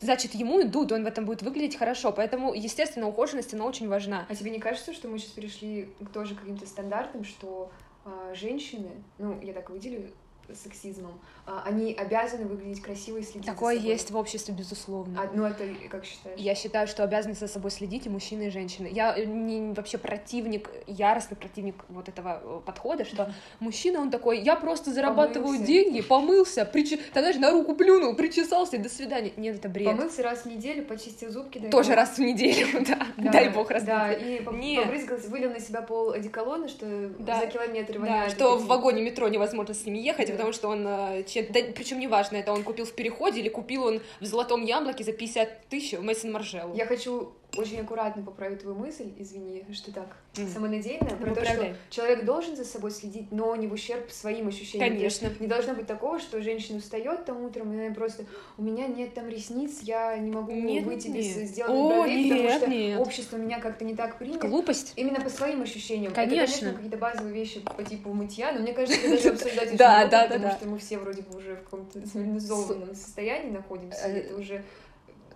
значит, 0.00 0.34
ему 0.34 0.62
идут, 0.62 0.92
он 0.92 1.04
в 1.04 1.06
этом 1.06 1.26
будет 1.26 1.42
выглядеть 1.42 1.76
хорошо, 1.76 2.10
поэтому, 2.10 2.54
естественно, 2.54 3.06
ухоженность, 3.06 3.52
она 3.52 3.66
очень 3.66 3.86
важна. 3.86 4.24
А 4.30 4.34
тебе 4.34 4.50
не 4.50 4.60
кажется, 4.60 4.94
что 4.94 5.08
мы 5.08 5.18
сейчас 5.18 5.32
перешли 5.32 5.92
к 6.00 6.08
тоже 6.08 6.36
каким-то 6.36 6.66
стандартам, 6.66 7.24
что 7.24 7.70
э, 8.06 8.34
женщины, 8.34 8.88
ну, 9.18 9.38
я 9.42 9.52
так 9.52 9.68
выделю 9.68 10.10
сексизмом, 10.54 11.20
а, 11.46 11.62
они 11.66 11.94
обязаны 11.94 12.44
выглядеть 12.46 12.80
красиво 12.82 13.18
и 13.18 13.22
следить 13.22 13.46
Такое 13.46 13.74
за 13.74 13.80
собой. 13.80 13.92
есть 13.92 14.10
в 14.10 14.16
обществе, 14.16 14.54
безусловно. 14.54 15.20
А, 15.20 15.30
ну, 15.34 15.44
это 15.44 15.64
как 15.90 16.04
считаешь? 16.04 16.38
Я 16.38 16.54
считаю, 16.54 16.86
что 16.86 17.02
обязаны 17.02 17.34
за 17.34 17.48
собой 17.48 17.70
следить 17.70 18.06
и 18.06 18.08
мужчины, 18.08 18.48
и 18.48 18.50
женщины. 18.50 18.88
Я 18.92 19.16
э, 19.16 19.24
не 19.24 19.72
вообще 19.72 19.98
противник, 19.98 20.70
яростный 20.86 21.36
противник 21.36 21.74
вот 21.88 22.08
этого 22.08 22.40
э, 22.42 22.60
подхода, 22.64 23.04
что 23.04 23.32
мужчина, 23.58 24.00
он 24.00 24.10
такой, 24.10 24.40
я 24.40 24.56
просто 24.56 24.92
зарабатываю 24.92 25.52
помылся. 25.52 25.66
деньги, 25.66 26.00
помылся, 26.02 26.64
прич... 26.64 26.90
там, 27.12 27.22
знаешь, 27.22 27.36
на 27.36 27.50
руку 27.50 27.74
плюнул, 27.74 28.14
причесался, 28.14 28.76
и 28.76 28.78
до 28.78 28.88
свидания. 28.88 29.32
Нет, 29.36 29.56
это 29.56 29.68
бред. 29.68 29.86
Помылся 29.86 30.22
раз 30.22 30.42
в 30.42 30.46
неделю, 30.46 30.84
почистил 30.84 31.30
зубки. 31.30 31.58
Дай 31.58 31.70
Тоже 31.70 31.88
бог. 31.90 31.96
раз 31.96 32.10
в 32.10 32.18
неделю, 32.18 32.66
да. 32.86 33.30
Дай 33.30 33.48
бог 33.48 33.70
раз 33.70 33.82
Да, 33.82 34.12
и 34.12 34.40
побрызгался, 34.42 35.28
вылил 35.28 35.50
на 35.50 35.60
себя 35.60 35.82
пол 35.82 36.12
одеколона, 36.12 36.68
что 36.68 36.86
за 36.86 37.46
километр 37.46 37.98
воняет. 37.98 38.32
что 38.32 38.56
в 38.56 38.66
вагоне 38.66 39.02
метро 39.02 39.28
невозможно 39.28 39.74
с 39.74 39.84
ними 39.84 39.98
ехать, 39.98 40.30
потому 40.40 40.54
что 40.54 40.68
он 40.68 40.86
э, 40.86 41.24
да, 41.50 41.60
причем 41.74 42.00
неважно, 42.00 42.36
это 42.36 42.52
он 42.52 42.62
купил 42.64 42.86
в 42.86 42.92
переходе 42.92 43.40
или 43.40 43.50
купил 43.50 43.84
он 43.84 44.00
в 44.20 44.24
Золотом 44.24 44.64
Яблоке 44.64 45.04
за 45.04 45.12
50 45.12 45.66
тысяч 45.68 45.98
в 45.98 46.02
Мэйсон 46.02 46.32
Маржеллу. 46.32 46.74
Я 46.74 46.86
хочу 46.86 47.32
очень 47.56 47.80
аккуратно 47.80 48.22
поправить 48.22 48.60
твою 48.60 48.76
мысль, 48.76 49.12
извини, 49.18 49.64
что 49.72 49.92
так 49.92 50.16
М. 50.38 50.46
самонадеянно, 50.48 51.10
про 51.16 51.30
то, 51.30 51.34
Поправляй. 51.40 51.74
что 51.90 51.94
человек 51.96 52.24
должен 52.24 52.56
за 52.56 52.64
собой 52.64 52.90
следить, 52.90 53.32
но 53.32 53.54
не 53.56 53.66
в 53.66 53.72
ущерб 53.72 54.10
своим 54.10 54.48
ощущениям. 54.48 54.88
То 54.90 54.94
Конечно. 54.96 55.30
Не 55.40 55.46
должно 55.46 55.74
быть 55.74 55.86
такого, 55.86 56.18
что 56.20 56.40
женщина 56.42 56.80
встает 56.80 57.24
там 57.24 57.44
утром, 57.44 57.72
и 57.72 57.84
она 57.86 57.94
просто 57.94 58.24
у 58.56 58.62
меня 58.62 58.86
нет 58.86 59.14
там 59.14 59.28
ресниц, 59.28 59.80
я 59.82 60.16
не 60.18 60.30
могу 60.30 60.52
Нет, 60.52 60.84
выйти 60.84 61.08
нет. 61.08 61.16
без 61.16 61.48
сделать 61.50 61.72
О, 61.72 61.88
бровей, 61.88 62.28
потому 62.30 62.42
нет, 62.48 62.60
что 62.62 62.70
нет. 62.70 63.00
общество 63.00 63.36
меня 63.36 63.60
как-то 63.60 63.84
не 63.84 63.94
так 63.96 64.18
принято. 64.18 64.46
Глупость. 64.46 64.92
Именно 64.96 65.20
по 65.20 65.28
своим 65.30 65.62
ощущениям. 65.62 66.12
Конечно. 66.12 66.34
Это, 66.42 66.52
конечно, 66.52 66.72
какие-то 66.74 66.96
базовые 66.98 67.34
вещи 67.34 67.60
по 67.60 67.82
типу 67.82 68.12
мытья, 68.12 68.52
но 68.52 68.60
мне 68.60 68.72
кажется, 68.72 69.00
это 69.00 69.16
даже 69.16 69.28
обсуждать 69.34 69.76
Да, 69.76 70.06
да, 70.06 70.28
да, 70.28 70.34
потому 70.34 70.52
что 70.52 70.68
мы 70.68 70.78
все 70.78 70.98
вроде 70.98 71.22
бы 71.22 71.36
уже 71.38 71.56
в 71.56 71.64
каком-то 71.64 72.00
цивилизованном 72.06 72.94
состоянии 72.94 73.50
находимся, 73.50 73.98
Э, 74.06 74.18
это 74.18 74.36
уже... 74.36 74.62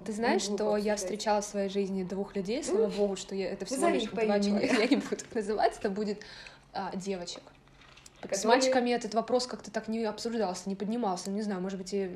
Ты 0.05 0.13
знаешь, 0.13 0.43
что 0.43 0.77
я 0.77 0.97
встречала 0.97 1.41
в 1.41 1.45
своей 1.45 1.69
жизни 1.69 2.03
двух 2.03 2.37
людей, 2.37 2.63
слава 2.63 2.89
богу, 2.89 3.17
что 3.17 3.35
я, 3.35 3.51
это 3.51 3.65
всего 3.65 3.89
лишь 3.89 4.05
два 4.05 4.41
человека, 4.41 4.75
я 4.81 4.87
не 4.87 4.97
буду 4.97 5.17
их 5.17 5.35
называть, 5.35 5.77
это 5.79 5.91
будет 5.91 6.21
а, 6.73 6.95
девочек. 6.95 7.43
С 8.31 8.45
мальчиками 8.45 8.91
этот 8.91 9.15
вопрос 9.15 9.47
как-то 9.47 9.71
так 9.71 9.89
не 9.89 10.05
обсуждался, 10.05 10.69
не 10.69 10.75
поднимался, 10.75 11.31
не 11.31 11.43
знаю, 11.43 11.61
может 11.61 11.79
быть, 11.79 11.93
и 11.93 12.11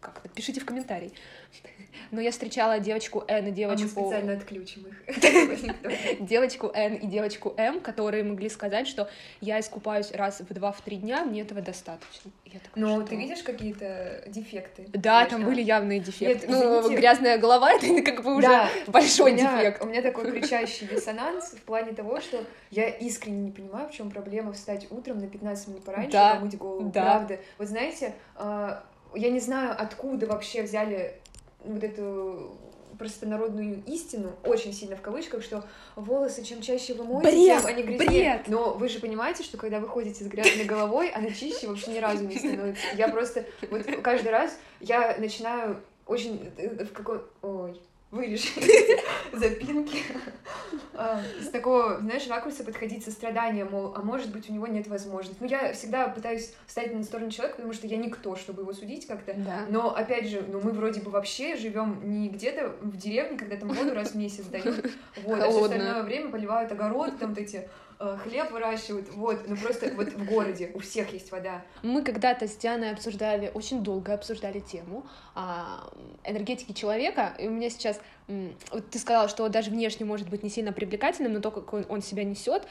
как-то 0.00 0.28
пишите 0.28 0.60
в 0.60 0.66
комментарий. 0.66 1.14
Но 2.10 2.20
я 2.20 2.30
встречала 2.30 2.78
девочку 2.78 3.24
Н 3.26 3.46
и 3.46 3.48
А 3.48 3.50
мы 3.50 3.50
девочку 3.52 3.88
специально 3.88 4.34
отключим 4.34 4.86
их. 4.86 6.20
девочку 6.20 6.70
Н 6.74 6.94
и 6.94 7.06
девочку 7.06 7.54
М, 7.56 7.80
которые 7.80 8.22
могли 8.24 8.48
сказать, 8.48 8.86
что 8.86 9.08
я 9.40 9.60
искупаюсь 9.60 10.12
раз 10.12 10.40
в 10.40 10.52
два-в 10.52 10.80
три 10.82 10.96
дня, 10.96 11.24
мне 11.24 11.40
этого 11.42 11.62
достаточно. 11.62 12.30
Что? 12.74 13.02
ты 13.02 13.16
видишь 13.16 13.42
какие-то 13.42 14.22
дефекты? 14.26 14.86
Да, 14.92 15.20
там 15.20 15.30
Конечно. 15.30 15.46
были 15.50 15.62
явные 15.62 16.00
дефекты. 16.00 16.46
Нет, 16.46 16.56
ну, 16.56 16.80
извините. 16.80 17.00
грязная 17.00 17.38
голова— 17.38 17.72
это 17.74 18.02
как 18.02 18.22
бы 18.24 18.36
уже 18.36 18.46
Да, 18.46 18.68
большой 18.86 19.32
у 19.32 19.34
меня, 19.34 19.56
дефект. 19.56 19.82
У 19.82 19.86
меня 19.86 20.02
такой 20.02 20.30
кричащий 20.32 20.86
диссонанс 20.86 21.50
в 21.52 21.62
плане 21.62 21.92
того, 21.92 22.20
что 22.20 22.44
я 22.70 22.88
искренне 22.88 23.42
не 23.42 23.50
понимаю, 23.50 23.88
в 23.88 23.92
чем 23.92 24.10
проблема 24.10 24.52
встать 24.52 24.86
утром 24.90 25.18
на 25.18 25.26
15 25.28 25.68
минут 25.68 25.84
пораньше, 25.84 26.12
Да, 26.12 26.36
помыть 26.36 26.56
голову. 26.58 26.90
да. 26.90 27.02
Правда. 27.02 27.38
Вот 27.58 27.68
знаете, 27.68 28.14
а, 28.36 28.84
я 29.14 29.30
не 29.30 29.40
знаю, 29.40 29.74
откуда 29.78 30.26
вообще 30.26 30.62
взяли 30.62 31.14
вот 31.64 31.82
эту 31.82 32.56
простонародную 32.98 33.82
истину, 33.86 34.32
очень 34.44 34.72
сильно 34.72 34.96
в 34.96 35.00
кавычках, 35.00 35.42
что 35.42 35.64
волосы 35.96 36.44
чем 36.44 36.60
чаще 36.62 36.94
вы 36.94 37.04
моете, 37.04 37.30
Бред, 37.30 37.60
тем 37.60 37.66
они 37.66 37.82
грязнее. 37.82 38.34
бред. 38.36 38.48
Но 38.48 38.74
вы 38.74 38.88
же 38.88 39.00
понимаете, 39.00 39.42
что 39.42 39.56
когда 39.56 39.80
вы 39.80 39.88
ходите 39.88 40.24
с 40.24 40.26
грязной 40.26 40.64
головой, 40.64 41.10
она 41.10 41.30
чище 41.30 41.66
вообще 41.68 41.92
ни 41.92 41.98
разу 41.98 42.24
не 42.24 42.36
становится. 42.36 42.84
Я 42.96 43.08
просто 43.08 43.44
вот 43.70 43.84
каждый 44.02 44.28
раз 44.30 44.58
я 44.80 45.16
начинаю 45.18 45.80
очень 46.06 46.50
э, 46.56 46.84
в 46.84 46.92
какой... 46.92 47.20
Ой, 47.42 47.80
вырежь 48.14 48.54
запинки. 49.32 50.02
А, 50.94 51.20
С 51.42 51.48
такого, 51.48 51.98
знаешь, 51.98 52.28
ракурса 52.28 52.62
подходить 52.62 53.04
со 53.04 53.10
страданием, 53.10 53.70
мол, 53.70 53.92
а 53.96 54.02
может 54.02 54.30
быть, 54.30 54.48
у 54.48 54.52
него 54.52 54.66
нет 54.66 54.86
возможности. 54.86 55.38
Ну, 55.40 55.48
я 55.48 55.72
всегда 55.72 56.08
пытаюсь 56.08 56.54
встать 56.66 56.94
на 56.94 57.02
сторону 57.02 57.30
человека, 57.30 57.56
потому 57.56 57.74
что 57.74 57.86
я 57.86 57.96
никто, 57.96 58.36
чтобы 58.36 58.62
его 58.62 58.72
судить 58.72 59.06
как-то. 59.06 59.34
Да. 59.34 59.66
Но, 59.68 59.94
опять 59.94 60.28
же, 60.28 60.44
ну, 60.46 60.60
мы 60.62 60.70
вроде 60.70 61.00
бы 61.00 61.10
вообще 61.10 61.56
живем 61.56 62.00
не 62.04 62.28
где-то 62.28 62.76
в 62.80 62.96
деревне, 62.96 63.36
когда 63.36 63.56
там 63.56 63.70
воду 63.70 63.94
раз 63.94 64.12
в 64.12 64.14
месяц 64.14 64.44
дают, 64.46 64.86
вот, 65.24 65.40
а 65.40 65.50
все 65.50 65.64
остальное 65.64 66.02
время 66.04 66.30
поливают 66.30 66.70
огород, 66.70 67.18
там 67.18 67.30
вот 67.30 67.38
эти 67.38 67.68
хлеб 67.98 68.50
выращивают, 68.50 69.08
вот, 69.10 69.48
ну 69.48 69.56
просто 69.56 69.92
вот 69.94 70.12
в 70.12 70.24
городе 70.24 70.70
у 70.74 70.80
всех 70.80 71.12
есть 71.12 71.30
вода. 71.30 71.62
Мы 71.82 72.02
когда-то 72.02 72.46
с 72.46 72.56
Дианой 72.56 72.90
обсуждали, 72.90 73.50
очень 73.54 73.82
долго 73.82 74.14
обсуждали 74.14 74.60
тему 74.60 75.06
а, 75.34 75.90
энергетики 76.24 76.72
человека, 76.72 77.34
и 77.38 77.46
у 77.46 77.50
меня 77.50 77.70
сейчас, 77.70 78.00
вот 78.26 78.90
ты 78.90 78.98
сказала, 78.98 79.28
что 79.28 79.48
даже 79.48 79.70
внешне 79.70 80.04
может 80.04 80.28
быть 80.28 80.42
не 80.42 80.50
сильно 80.50 80.72
привлекательным, 80.72 81.32
но 81.32 81.40
то, 81.40 81.50
как 81.50 81.72
он, 81.72 81.86
он 81.88 82.02
себя 82.02 82.24
несет, 82.24 82.66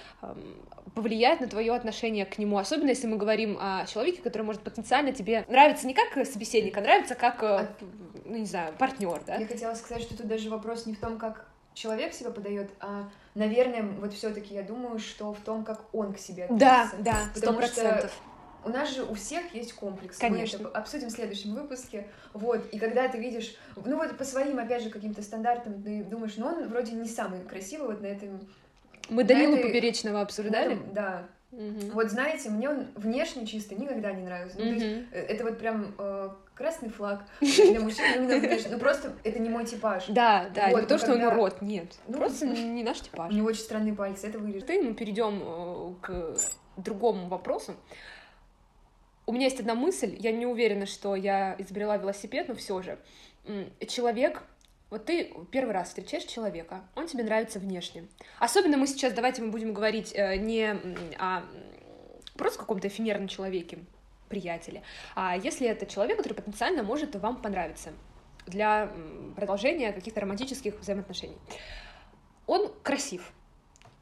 повлияет 0.96 1.42
на 1.42 1.48
твое 1.48 1.74
отношение 1.74 2.26
к 2.26 2.38
нему, 2.38 2.58
особенно 2.58 2.90
если 2.90 3.08
мы 3.08 3.18
говорим 3.18 3.58
о 3.60 3.86
человеке, 3.86 4.22
который 4.22 4.44
может 4.44 4.62
потенциально 4.62 5.12
тебе 5.12 5.46
нравиться 5.48 5.88
не 5.88 5.94
как 5.94 6.26
собеседник, 6.26 6.78
а 6.78 6.82
нравится 6.82 7.16
как, 7.16 7.42
э, 7.44 7.68
ну 8.26 8.38
не 8.38 8.46
знаю, 8.46 8.74
партнер, 8.78 9.22
да? 9.26 9.36
Я 9.36 9.48
хотела 9.48 9.74
сказать, 9.74 10.04
что 10.04 10.18
тут 10.18 10.28
даже 10.28 10.50
вопрос 10.50 10.86
не 10.86 10.94
в 10.94 11.00
том, 11.00 11.18
как 11.18 11.53
человек 11.74 12.14
себя 12.14 12.30
подает, 12.32 12.70
а, 12.80 13.10
наверное, 13.36 13.84
вот 13.84 14.14
все-таки 14.14 14.54
я 14.54 14.64
думаю, 14.64 15.00
что 15.00 15.34
в 15.34 15.40
том, 15.40 15.64
как 15.64 15.82
он 15.94 16.14
к 16.14 16.18
себе 16.20 16.48
Да, 16.50 16.84
относится. 16.84 17.04
да, 17.04 17.16
сто 17.32 17.40
Потому 17.40 17.62
что 17.62 17.74
процентов. 17.82 18.22
У 18.66 18.70
нас 18.70 18.96
же 18.96 19.04
у 19.04 19.14
всех 19.14 19.54
есть 19.54 19.74
комплекс. 19.74 20.18
Конечно. 20.18 20.60
Мы 20.60 20.70
это 20.70 20.78
обсудим 20.78 21.10
в 21.10 21.12
следующем 21.12 21.54
выпуске. 21.54 22.08
Вот. 22.34 22.66
И 22.72 22.80
когда 22.80 23.10
ты 23.10 23.18
видишь, 23.18 23.58
ну 23.76 23.98
вот 23.98 24.18
по 24.18 24.24
своим, 24.24 24.58
опять 24.58 24.84
же, 24.84 24.90
каким-то 24.90 25.22
стандартам, 25.22 25.84
ты 25.84 26.02
думаешь, 26.06 26.36
ну 26.38 26.46
он 26.48 26.70
вроде 26.70 26.94
не 26.94 27.10
самый 27.10 27.42
красивый 27.44 27.88
вот 27.88 28.02
на 28.02 28.06
этом. 28.08 28.40
Мы 29.10 29.26
Данилу 29.26 29.56
этой- 29.58 29.66
Поперечного 29.68 30.14
на 30.16 30.22
обсуждали. 30.22 30.76
этом- 30.76 30.94
да. 30.94 31.26
Мгм. 31.54 31.92
Вот 31.92 32.10
знаете, 32.10 32.50
мне 32.50 32.68
он 32.68 32.88
внешне 32.96 33.46
чисто 33.46 33.76
никогда 33.76 34.12
не 34.12 34.24
нравился. 34.24 34.58
Ну, 34.58 34.64
то 34.66 34.72
есть, 34.72 34.86
э, 35.12 35.20
это 35.20 35.44
вот 35.44 35.60
прям 35.60 35.94
э, 36.00 36.30
красный 36.56 36.90
флаг 36.90 37.26
для 37.40 37.80
мужчин. 37.80 38.04
именно 38.16 38.40
внешне. 38.40 38.70
Ну 38.72 38.80
просто 38.80 39.14
это 39.24 39.38
не 39.40 39.50
мой 39.50 39.66
типаж. 39.66 40.06
Да, 40.08 40.50
да, 40.56 40.70
Вот, 40.72 40.82
не 40.82 40.88
то, 40.88 40.98
что 40.98 41.12
он 41.14 41.20
когда- 41.20 41.30
урод, 41.36 41.62
нет. 41.62 41.94
Ну, 42.08 42.18
Просто 42.18 42.48
не 42.48 42.84
наш 42.84 43.02
У 43.02 43.04
типаж. 43.04 43.32
него 43.32 43.48
очень 43.48 43.62
странные 43.62 43.94
пальцы, 43.94 44.28
это 44.28 44.40
вырежет. 44.40 44.66
Ты, 44.66 44.82
мы 44.82 44.96
перейдем 44.96 45.42
э, 45.44 45.94
к 46.02 46.36
другому 46.78 47.28
вопросу. 47.28 47.76
У 49.28 49.32
меня 49.32 49.46
есть 49.46 49.60
одна 49.60 49.76
мысль, 49.76 50.16
я 50.20 50.32
не 50.32 50.46
уверена, 50.48 50.86
что 50.88 51.16
я 51.16 51.56
изобрела 51.60 51.98
велосипед, 51.98 52.48
но 52.50 52.56
все 52.56 52.82
же. 52.82 52.98
Человек, 53.88 54.42
вот 54.94 55.06
ты 55.06 55.34
первый 55.50 55.72
раз 55.72 55.88
встречаешь 55.88 56.24
человека, 56.26 56.82
он 56.96 57.08
тебе 57.08 57.24
нравится 57.24 57.58
внешне. 57.58 58.06
Особенно 58.38 58.78
мы 58.78 58.86
сейчас, 58.86 59.12
давайте 59.14 59.42
мы 59.42 59.50
будем 59.50 59.74
говорить 59.74 60.14
э, 60.14 60.36
не 60.36 60.66
о 61.18 61.40
м, 61.40 61.48
просто 62.38 62.60
каком-то 62.60 62.88
эфемерном 62.88 63.28
человеке, 63.28 63.80
приятеле, 64.30 64.84
а 65.16 65.36
если 65.36 65.68
это 65.68 65.88
человек, 65.88 66.18
который 66.18 66.34
потенциально 66.34 66.84
может 66.84 67.16
вам 67.16 67.42
понравиться 67.42 67.92
для 68.46 68.92
продолжения 69.36 69.92
каких-то 69.94 70.22
романтических 70.22 70.80
взаимоотношений. 70.80 71.38
Он 72.46 72.72
красив, 72.84 73.32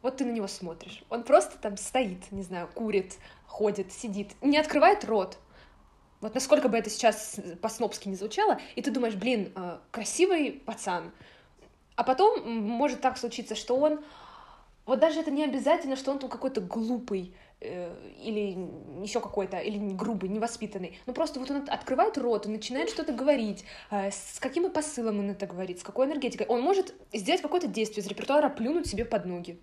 вот 0.02 0.18
ты 0.18 0.26
на 0.26 0.32
него 0.32 0.48
смотришь. 0.48 1.04
Он 1.10 1.24
просто 1.24 1.58
там 1.58 1.78
стоит, 1.78 2.32
не 2.32 2.44
знаю, 2.44 2.68
курит, 2.74 3.18
ходит, 3.46 3.94
сидит, 3.94 4.32
не 4.42 4.58
открывает 4.58 5.06
рот. 5.06 5.38
Вот 6.22 6.36
насколько 6.36 6.70
бы 6.70 6.78
это 6.78 6.90
сейчас 6.90 7.40
по-снопски 7.62 8.08
не 8.08 8.16
звучало, 8.16 8.60
и 8.76 8.82
ты 8.82 8.92
думаешь, 8.92 9.16
блин, 9.16 9.52
э, 9.56 9.80
красивый 9.90 10.52
пацан. 10.52 11.12
А 11.96 12.04
потом 12.04 12.48
может 12.62 13.02
так 13.02 13.18
случиться, 13.18 13.56
что 13.56 13.76
он... 13.76 14.04
Вот 14.86 15.00
даже 15.00 15.20
это 15.20 15.32
не 15.32 15.44
обязательно, 15.44 15.96
что 15.96 16.12
он 16.12 16.20
там 16.20 16.30
какой-то 16.30 16.62
глупый 16.62 17.34
э, 17.60 17.94
или 18.20 18.58
еще 19.04 19.20
какой-то, 19.20 19.58
или 19.58 19.78
грубый, 19.94 20.30
невоспитанный. 20.30 21.00
Ну 21.06 21.14
просто 21.14 21.40
вот 21.40 21.50
он 21.50 21.58
от- 21.58 21.70
открывает 21.70 22.18
рот, 22.18 22.46
он 22.46 22.54
начинает 22.54 22.90
что-то 22.90 23.14
говорить, 23.14 23.64
э, 23.90 24.12
с 24.12 24.40
каким 24.40 24.68
и 24.68 24.70
посылом 24.70 25.20
он 25.20 25.32
это 25.32 25.48
говорит, 25.48 25.80
с 25.80 25.84
какой 25.84 26.06
энергетикой. 26.06 26.48
Он 26.48 26.62
может 26.62 26.94
сделать 27.14 27.42
какое-то 27.42 27.68
действие 27.68 28.04
из 28.04 28.08
репертуара, 28.08 28.50
плюнуть 28.50 28.88
себе 28.88 29.06
под 29.06 29.26
ноги. 29.26 29.60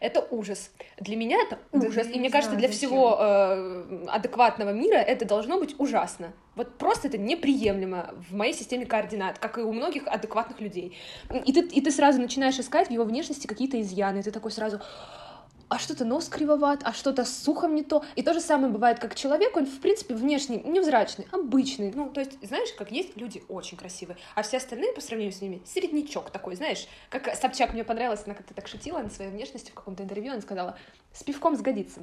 Это 0.00 0.20
ужас. 0.30 0.70
Для 0.98 1.16
меня 1.16 1.38
это 1.42 1.58
Да 1.72 1.86
ужас. 1.88 2.06
я 2.06 2.10
и 2.12 2.14
не 2.14 2.20
мне 2.20 2.30
кажется, 2.30 2.50
знаю, 2.56 2.58
для 2.60 2.68
зачем. 2.68 2.88
всего 2.90 3.16
э, 3.20 4.06
адекватного 4.08 4.70
мира 4.70 4.96
это 4.98 5.24
должно 5.24 5.58
быть 5.58 5.74
ужасно. 5.78 6.32
Вот 6.54 6.76
просто 6.78 7.08
это 7.08 7.18
неприемлемо 7.18 8.14
в 8.28 8.34
моей 8.34 8.52
системе 8.52 8.86
координат, 8.86 9.38
как 9.38 9.58
и 9.58 9.60
у 9.62 9.72
многих 9.72 10.06
адекватных 10.06 10.60
людей. 10.60 10.96
И 11.44 11.52
ты, 11.52 11.60
и 11.60 11.80
ты 11.80 11.90
сразу 11.90 12.20
начинаешь 12.20 12.58
искать 12.58 12.88
в 12.88 12.90
его 12.90 13.04
внешности 13.04 13.46
какие-то 13.46 13.80
изъяны. 13.80 14.18
И 14.18 14.22
ты 14.22 14.30
такой 14.30 14.50
сразу, 14.50 14.80
а 15.68 15.78
что-то 15.78 16.04
нос 16.04 16.28
кривоват, 16.28 16.80
а 16.84 16.92
что-то 16.92 17.24
с 17.24 17.46
ухом 17.46 17.74
не 17.74 17.82
то. 17.82 18.04
И 18.16 18.22
то 18.22 18.32
же 18.34 18.40
самое 18.40 18.72
бывает, 18.72 18.98
как 18.98 19.14
человек, 19.14 19.56
он, 19.56 19.66
в 19.66 19.80
принципе, 19.80 20.14
внешне 20.14 20.62
невзрачный, 20.62 21.26
обычный. 21.30 21.92
Ну, 21.94 22.10
то 22.10 22.20
есть, 22.20 22.38
знаешь, 22.46 22.72
как 22.76 22.90
есть 22.90 23.16
люди 23.16 23.42
очень 23.48 23.76
красивые, 23.76 24.16
а 24.34 24.42
все 24.42 24.56
остальные, 24.56 24.92
по 24.92 25.00
сравнению 25.00 25.32
с 25.32 25.40
ними, 25.40 25.62
середнячок 25.66 26.30
такой, 26.30 26.56
знаешь. 26.56 26.86
Как 27.10 27.34
Собчак 27.36 27.74
мне 27.74 27.84
понравилась, 27.84 28.22
она 28.26 28.34
как-то 28.34 28.54
так 28.54 28.66
шутила 28.68 28.98
на 29.00 29.10
своей 29.10 29.30
внешности 29.30 29.70
в 29.70 29.74
каком-то 29.74 30.02
интервью, 30.02 30.32
она 30.32 30.40
сказала, 30.40 30.76
с 31.12 31.22
пивком 31.22 31.56
сгодится. 31.56 32.00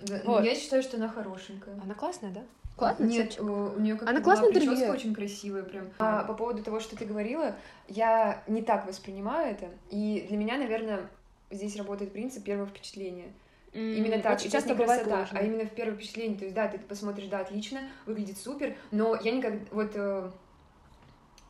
Да, 0.00 0.20
Вот. 0.24 0.44
Я 0.44 0.54
считаю, 0.54 0.82
что 0.82 0.96
она 0.96 1.08
хорошенькая. 1.08 1.80
Она 1.82 1.94
классная, 1.94 2.30
да? 2.30 2.42
Классная, 2.76 3.06
Нет, 3.06 3.32
Собчак? 3.34 3.44
у 3.44 3.80
нее 3.80 3.96
как 3.96 4.08
Она 4.08 4.20
классная 4.20 4.50
прическа 4.50 4.90
очень 4.90 5.14
красивая 5.14 5.62
прям. 5.62 5.90
А 5.98 6.24
по 6.24 6.34
поводу 6.34 6.62
того, 6.62 6.80
что 6.80 6.96
ты 6.96 7.04
говорила, 7.04 7.54
я 7.88 8.42
не 8.46 8.62
так 8.62 8.86
воспринимаю 8.86 9.52
это, 9.52 9.68
и 9.90 10.26
для 10.28 10.38
меня, 10.38 10.56
наверное, 10.56 11.08
здесь 11.52 11.76
работает 11.76 12.12
принцип 12.12 12.44
первого 12.44 12.68
впечатления. 12.68 13.32
Именно 13.72 14.20
так. 14.20 14.38
Очень 14.38 14.50
часто 14.50 14.74
бывает 14.74 15.02
красота, 15.02 15.20
ложно. 15.20 15.38
а 15.38 15.42
именно 15.42 15.64
в 15.64 15.70
первое 15.70 15.96
впечатление. 15.96 16.36
То 16.36 16.44
есть, 16.44 16.54
да, 16.54 16.68
ты 16.68 16.78
посмотришь, 16.78 17.28
да, 17.28 17.40
отлично, 17.40 17.80
выглядит 18.04 18.36
супер, 18.36 18.76
но 18.90 19.18
я 19.22 19.32
никогда... 19.32 19.64
Вот... 19.70 19.92
э, 19.94 20.30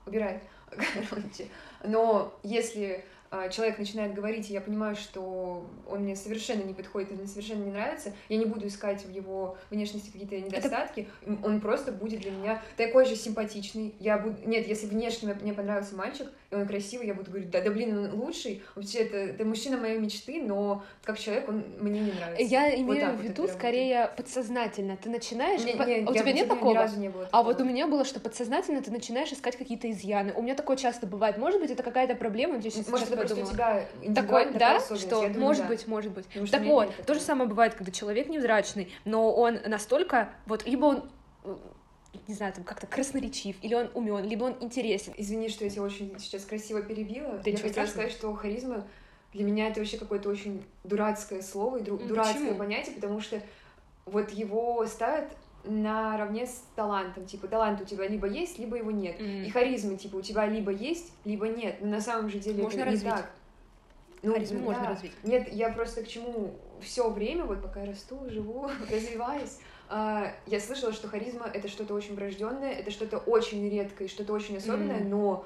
убирай. 0.07 0.41
Короче. 1.11 1.49
Но 1.85 2.33
если 2.45 3.05
а, 3.35 3.49
человек 3.49 3.79
начинает 3.79 4.13
говорить, 4.13 4.51
и 4.51 4.53
я 4.53 4.61
понимаю, 4.61 4.95
что 4.95 5.67
он 5.89 6.03
мне 6.03 6.15
совершенно 6.15 6.63
не 6.63 6.75
подходит, 6.75 7.13
и 7.13 7.15
мне 7.15 7.27
совершенно 7.27 7.65
не 7.65 7.71
нравится, 7.71 8.13
я 8.29 8.37
не 8.37 8.45
буду 8.45 8.67
искать 8.67 9.05
в 9.07 9.11
его 9.11 9.57
внешности 9.71 10.11
какие-то 10.11 10.39
недостатки, 10.39 11.09
это... 11.23 11.39
он 11.43 11.63
просто 11.63 11.93
будет 11.93 12.21
для 12.21 12.31
меня 12.31 12.63
такой 12.77 13.07
же 13.07 13.17
симпатичный. 13.17 13.95
Я 13.99 14.19
буду... 14.19 14.37
Нет, 14.47 14.69
если 14.69 14.87
внешне 14.87 15.35
мне 15.41 15.55
понравился 15.55 15.97
мальчик, 15.97 16.29
и 16.53 16.55
он 16.55 16.67
красивый, 16.67 17.07
я 17.07 17.15
буду 17.15 17.31
говорить, 17.31 17.51
да, 17.51 17.63
да 17.63 17.71
блин, 17.71 17.97
он 17.97 18.21
лучший, 18.21 18.63
вообще 18.75 18.99
это, 18.99 19.17
это 19.17 19.45
мужчина 19.45 19.79
моей 19.79 19.99
мечты, 19.99 20.43
но 20.43 20.85
как 21.03 21.19
человек 21.19 21.49
он 21.49 21.65
мне 21.81 22.01
не 22.01 22.13
нравится. 22.13 22.43
Я 22.43 22.75
имею 22.75 23.11
вот 23.13 23.21
в 23.21 23.23
виду 23.23 23.49
скорее 23.49 24.01
работает. 24.01 24.17
подсознательно. 24.17 24.97
Ты 24.99 25.09
начинаешь... 25.09 25.65
Не, 25.65 25.73
не, 25.73 26.07
а 26.07 26.11
у 26.11 26.15
тебя 26.15 26.33
нет 26.33 26.49
такого? 26.49 26.73
Ни 26.73 26.77
разу 26.77 27.01
не 27.01 27.09
было 27.09 27.25
такого. 27.25 27.41
А 27.41 27.43
вот 27.43 27.61
у 27.61 27.65
меня 27.65 27.87
было, 27.87 28.05
что 28.05 28.21
подсознательно 28.21 28.83
ты 28.83 28.91
начинаешь 28.91 29.33
искать 29.33 29.57
какие-то 29.57 29.91
изъяны. 29.91 30.33
У 30.35 30.43
меня 30.43 30.55
такое 30.55 30.77
часто 30.77 31.07
бывает. 31.07 31.39
Может 31.39 31.61
быть, 31.61 31.71
это 31.71 31.83
какая-то 31.83 32.15
проблема, 32.15 32.61
здесь 32.61 32.77
Может, 32.89 33.09
это 33.09 33.17
просто 33.17 33.43
у 33.43 33.47
тебя 33.47 33.87
такой, 34.15 34.53
да, 34.53 34.79
что 34.81 35.23
думаю, 35.23 35.41
может 35.41 35.63
да. 35.63 35.69
быть, 35.69 35.87
может 35.87 36.13
быть. 36.13 36.27
так 36.51 36.63
вот, 36.65 36.93
то 37.07 37.15
же 37.15 37.21
самое 37.21 37.49
бывает, 37.49 37.75
когда 37.75 37.91
человек 37.91 38.29
невзрачный, 38.29 38.93
но 39.05 39.33
он 39.33 39.59
настолько 39.67 40.29
вот 40.47 40.67
либо 40.67 40.85
он 40.85 41.05
не 42.29 42.35
знаю, 42.35 42.53
там 42.53 42.65
как-то 42.65 42.87
красноречив, 42.87 43.57
или 43.63 43.75
он 43.75 43.91
умен, 43.95 44.25
либо 44.25 44.45
он 44.45 44.57
интересен. 44.61 45.13
Извини, 45.17 45.49
что 45.49 45.65
я 45.65 45.71
тебя 45.71 45.83
очень 45.83 46.19
сейчас 46.19 46.45
красиво 46.45 46.83
перебила. 46.83 47.39
Да 47.45 47.51
я 47.51 47.57
хотела 47.57 47.87
сказать, 47.87 48.13
что 48.13 48.33
харизма 48.35 48.87
для 49.33 49.45
меня 49.45 49.69
это 49.69 49.81
вообще 49.81 49.97
какое-то 49.97 50.29
очень 50.29 50.63
дурацкое 50.85 51.43
слово 51.43 51.79
и 51.79 51.83
дурацкое 51.83 52.43
Почему? 52.43 52.55
понятие, 52.55 52.95
потому 52.95 53.21
что 53.21 53.43
вот 54.05 54.31
его 54.31 54.85
ставят 54.87 55.33
наравне 55.65 56.47
с 56.47 56.65
талантом. 56.75 57.25
Типа, 57.25 57.49
талант 57.49 57.81
у 57.81 57.85
тебя 57.85 58.07
либо 58.09 58.27
есть, 58.27 58.59
либо 58.59 58.77
его 58.77 58.91
нет. 58.91 59.21
Mm-hmm. 59.21 59.47
И 59.47 59.51
харизма, 59.51 59.97
типа, 59.97 60.17
у 60.17 60.23
тебя 60.23 60.47
либо 60.47 60.73
есть, 60.73 61.13
либо 61.25 61.49
нет. 61.49 61.77
Но 61.81 61.89
на 61.89 62.01
самом 62.01 62.31
же 62.31 62.39
деле 62.39 62.63
можно 62.63 62.81
это 62.81 62.91
развить. 62.91 63.05
не 63.05 63.11
так. 63.11 63.31
Ну, 64.23 64.33
харизму 64.35 64.59
да. 64.59 64.65
можно 64.65 64.89
развить. 64.89 65.13
Нет, 65.23 65.53
я 65.53 65.71
просто 65.71 66.03
к 66.03 66.09
чему 66.09 66.55
все 66.81 67.09
время, 67.11 67.45
вот 67.45 67.63
пока 67.63 67.81
я 67.81 67.87
расту, 67.87 68.19
живу, 68.29 68.69
развиваюсь, 68.91 69.59
я 70.47 70.61
слышала, 70.61 70.93
что 70.93 71.09
харизма 71.09 71.51
это 71.53 71.69
что-то 71.69 71.95
очень 71.95 72.15
врожденное, 72.15 72.73
это 72.73 72.91
что-то 72.91 73.19
очень 73.19 73.69
редкое, 73.69 74.09
что-то 74.09 74.33
очень 74.33 74.57
особенное, 74.57 75.01
mm. 75.01 75.09
но 75.09 75.45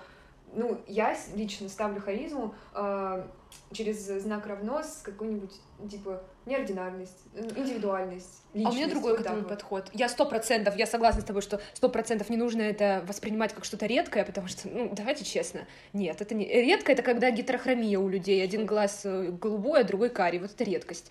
ну, 0.56 0.80
я 0.86 1.16
лично 1.34 1.68
ставлю 1.68 2.00
харизму 2.00 2.54
э, 2.74 3.26
через 3.72 4.06
знак 4.06 4.46
равно 4.46 4.82
с 4.82 5.02
какой-нибудь, 5.02 5.52
типа, 5.90 6.22
неординарность, 6.46 7.18
индивидуальность, 7.34 8.42
личность. 8.54 8.66
А 8.66 8.70
у 8.70 8.74
меня 8.74 8.88
другой 8.88 9.16
вот 9.18 9.28
вот. 9.28 9.48
подход. 9.48 9.90
Я 9.92 10.08
сто 10.08 10.24
процентов, 10.24 10.76
я 10.76 10.86
согласна 10.86 11.20
с 11.20 11.24
тобой, 11.24 11.42
что 11.42 11.60
сто 11.74 11.88
процентов 11.88 12.30
не 12.30 12.36
нужно 12.36 12.62
это 12.62 13.04
воспринимать 13.06 13.52
как 13.52 13.64
что-то 13.64 13.86
редкое, 13.86 14.24
потому 14.24 14.48
что, 14.48 14.68
ну, 14.68 14.90
давайте 14.94 15.24
честно, 15.24 15.66
нет, 15.92 16.20
это 16.20 16.34
не... 16.34 16.46
Редко 16.46 16.92
это 16.92 17.02
когда 17.02 17.30
гетерохромия 17.30 17.98
у 17.98 18.08
людей, 18.08 18.42
один 18.42 18.66
глаз 18.66 19.02
э, 19.04 19.30
голубой, 19.30 19.80
а 19.80 19.84
другой 19.84 20.08
карий, 20.08 20.38
вот 20.38 20.52
это 20.52 20.64
редкость 20.64 21.10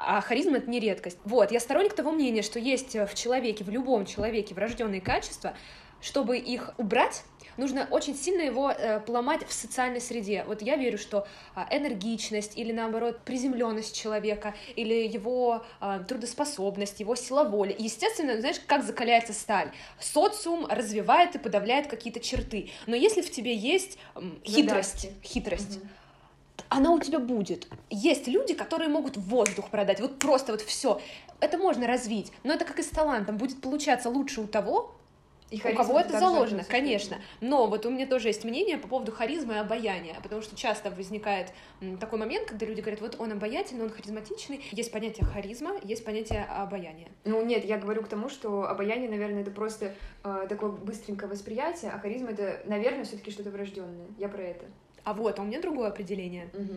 а 0.00 0.20
харизма 0.20 0.56
это 0.56 0.70
не 0.70 0.80
редкость. 0.80 1.18
Вот, 1.24 1.52
я 1.52 1.60
сторонник 1.60 1.92
того 1.92 2.10
мнения, 2.10 2.42
что 2.42 2.58
есть 2.58 2.94
в 2.94 3.14
человеке, 3.14 3.64
в 3.64 3.68
любом 3.68 4.06
человеке 4.06 4.54
врожденные 4.54 5.00
качества, 5.00 5.54
чтобы 6.00 6.38
их 6.38 6.72
убрать, 6.78 7.24
нужно 7.56 7.86
очень 7.90 8.16
сильно 8.16 8.40
его 8.40 8.70
э, 8.70 9.00
поломать 9.00 9.46
в 9.46 9.52
социальной 9.52 10.00
среде. 10.00 10.44
Вот 10.46 10.62
я 10.62 10.76
верю, 10.76 10.98
что 10.98 11.26
э, 11.54 11.60
энергичность 11.70 12.56
или 12.56 12.72
наоборот 12.72 13.20
приземленность 13.24 13.94
человека 13.94 14.54
или 14.76 15.06
его 15.06 15.62
э, 15.80 16.00
трудоспособность, 16.08 17.00
его 17.00 17.14
сила 17.14 17.44
воли. 17.44 17.76
естественно, 17.78 18.40
знаешь, 18.40 18.60
как 18.66 18.82
закаляется 18.82 19.34
сталь. 19.34 19.72
Социум 19.98 20.66
развивает 20.66 21.34
и 21.34 21.38
подавляет 21.38 21.86
какие-то 21.86 22.20
черты. 22.20 22.70
Но 22.86 22.96
если 22.96 23.20
в 23.20 23.30
тебе 23.30 23.54
есть 23.54 23.98
э, 24.14 24.20
хитрость, 24.44 25.02
Задачки. 25.02 25.26
хитрость, 25.26 25.76
угу 25.78 25.88
она 26.70 26.92
у 26.92 27.00
тебя 27.00 27.18
будет. 27.18 27.68
Есть 27.90 28.26
люди, 28.28 28.54
которые 28.54 28.88
могут 28.88 29.16
воздух 29.16 29.68
продать, 29.68 30.00
вот 30.00 30.18
просто 30.18 30.52
вот 30.52 30.62
все. 30.62 31.00
Это 31.40 31.58
можно 31.58 31.86
развить, 31.86 32.32
но 32.44 32.54
это 32.54 32.64
как 32.64 32.78
и 32.78 32.82
с 32.82 32.88
талантом, 32.88 33.36
будет 33.36 33.60
получаться 33.60 34.08
лучше 34.08 34.40
у 34.40 34.46
того, 34.46 34.94
и 35.50 35.56
у 35.56 35.74
кого 35.74 35.98
это 35.98 36.18
заложено, 36.18 36.64
конечно. 36.64 37.18
Но 37.40 37.66
вот 37.66 37.84
у 37.84 37.90
меня 37.90 38.06
тоже 38.06 38.28
есть 38.28 38.44
мнение 38.44 38.78
по 38.78 38.86
поводу 38.86 39.10
харизмы 39.10 39.54
и 39.54 39.58
обаяния, 39.58 40.14
потому 40.22 40.42
что 40.42 40.56
часто 40.56 40.90
возникает 40.90 41.52
такой 41.98 42.18
момент, 42.18 42.48
когда 42.48 42.66
люди 42.66 42.80
говорят, 42.80 43.00
вот 43.00 43.16
он 43.18 43.32
обаятельный, 43.32 43.84
он 43.84 43.90
харизматичный. 43.90 44.64
Есть 44.70 44.92
понятие 44.92 45.26
харизма, 45.26 45.72
есть 45.82 46.04
понятие 46.04 46.44
обаяния. 46.44 47.08
Ну 47.24 47.44
нет, 47.44 47.64
я 47.64 47.78
говорю 47.78 48.02
к 48.02 48.08
тому, 48.08 48.28
что 48.28 48.68
обаяние, 48.68 49.10
наверное, 49.10 49.42
это 49.42 49.50
просто 49.50 49.94
э, 50.22 50.46
такое 50.48 50.70
быстренькое 50.70 51.28
восприятие, 51.28 51.90
а 51.90 51.98
харизма 51.98 52.30
это, 52.30 52.60
наверное, 52.66 53.04
все-таки 53.04 53.32
что-то 53.32 53.50
врожденное. 53.50 54.06
Я 54.18 54.28
про 54.28 54.42
это. 54.42 54.66
А 55.04 55.14
вот, 55.14 55.38
а 55.38 55.42
у 55.42 55.44
меня 55.44 55.60
другое 55.60 55.88
определение. 55.88 56.50
Угу. 56.52 56.74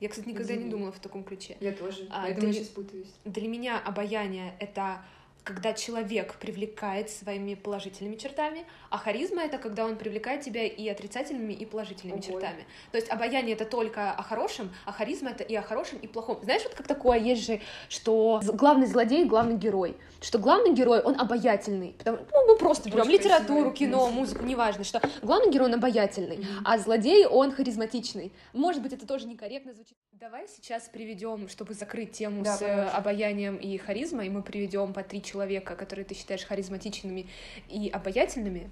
Я, 0.00 0.08
кстати, 0.08 0.28
никогда 0.28 0.52
Извини. 0.54 0.64
не 0.64 0.70
думала 0.70 0.92
в 0.92 0.98
таком 0.98 1.24
ключе. 1.24 1.56
Я 1.60 1.72
тоже, 1.72 2.06
а, 2.10 2.22
поэтому 2.22 2.48
для, 2.48 2.48
я 2.48 2.54
сейчас 2.54 2.68
путаюсь. 2.68 3.08
Для 3.24 3.48
меня 3.48 3.78
обаяние— 3.78 4.54
это 4.60 5.02
когда 5.44 5.74
человек 5.74 6.34
привлекает 6.36 7.10
своими 7.10 7.54
положительными 7.54 8.16
чертами, 8.16 8.64
а 8.88 8.96
харизма— 8.96 9.42
это 9.44 9.58
когда 9.58 9.84
он 9.84 9.96
привлекает 9.96 10.40
тебя 10.40 10.66
и 10.66 10.88
отрицательными, 10.88 11.52
и 11.52 11.66
положительными 11.66 12.18
Ого. 12.18 12.26
чертами. 12.26 12.64
То 12.90 12.96
есть 12.96 13.10
обаяние— 13.10 13.54
это 13.54 13.66
только 13.66 14.10
о 14.10 14.22
хорошем, 14.22 14.72
а 14.86 14.92
харизма— 14.92 15.30
это 15.32 15.44
и 15.44 15.54
о 15.54 15.62
хорошем, 15.62 15.98
и 15.98 16.06
плохом. 16.06 16.38
Знаешь, 16.42 16.62
вот 16.64 16.74
как 16.74 16.86
такое 16.86 17.18
есть 17.18 17.46
же, 17.46 17.60
что 17.90 18.40
главный 18.54 18.86
злодей— 18.86 19.24
главный 19.26 19.56
герой. 19.56 19.96
Что 20.22 20.38
главный 20.38 20.72
герой, 20.72 21.02
он 21.02 21.20
обаятельный. 21.20 21.94
Потому, 21.98 22.18
ну, 22.32 22.46
мы 22.46 22.56
просто 22.56 22.90
берем 22.90 23.08
литературу, 23.08 23.70
кино, 23.72 24.08
музыку, 24.08 24.44
неважно, 24.44 24.82
что 24.82 25.02
главный 25.22 25.52
герой, 25.52 25.68
он 25.68 25.74
обаятельный, 25.74 26.38
mm-hmm. 26.38 26.62
а 26.64 26.78
злодей, 26.78 27.26
он 27.26 27.52
харизматичный. 27.52 28.32
Может 28.54 28.82
быть, 28.82 28.94
это 28.94 29.06
тоже 29.06 29.26
некорректно 29.26 29.74
звучит. 29.74 29.98
Давай 30.12 30.46
сейчас 30.48 30.88
приведем, 30.88 31.48
чтобы 31.50 31.74
закрыть 31.74 32.12
тему 32.12 32.42
да, 32.42 32.56
с 32.56 32.60
пожалуйста. 32.60 32.96
обаянием 32.96 33.56
и 33.56 33.76
харизмой, 33.76 34.30
мы 34.30 34.42
приведем 34.42 34.94
по 34.94 35.02
три 35.02 35.20
человека, 35.22 35.33
которые 35.76 36.04
ты 36.04 36.14
считаешь 36.14 36.44
харизматичными 36.44 37.28
и 37.68 37.88
обаятельными. 37.88 38.70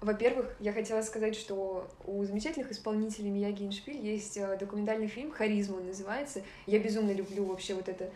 Во-первых, 0.00 0.56
я 0.58 0.72
хотела 0.72 1.00
сказать, 1.02 1.36
что 1.36 1.88
у 2.04 2.24
замечательных 2.24 2.72
исполнителей 2.72 3.30
Мияги 3.30 3.64
Иншпиль 3.64 4.04
есть 4.04 4.36
э, 4.36 4.56
документальный 4.58 5.06
фильм 5.06 5.30
«Харизма» 5.30 5.76
он 5.76 5.86
называется. 5.86 6.42
Я 6.66 6.80
безумно 6.80 7.12
люблю 7.12 7.44
вообще 7.44 7.74
вот 7.74 7.88
это 7.88 8.10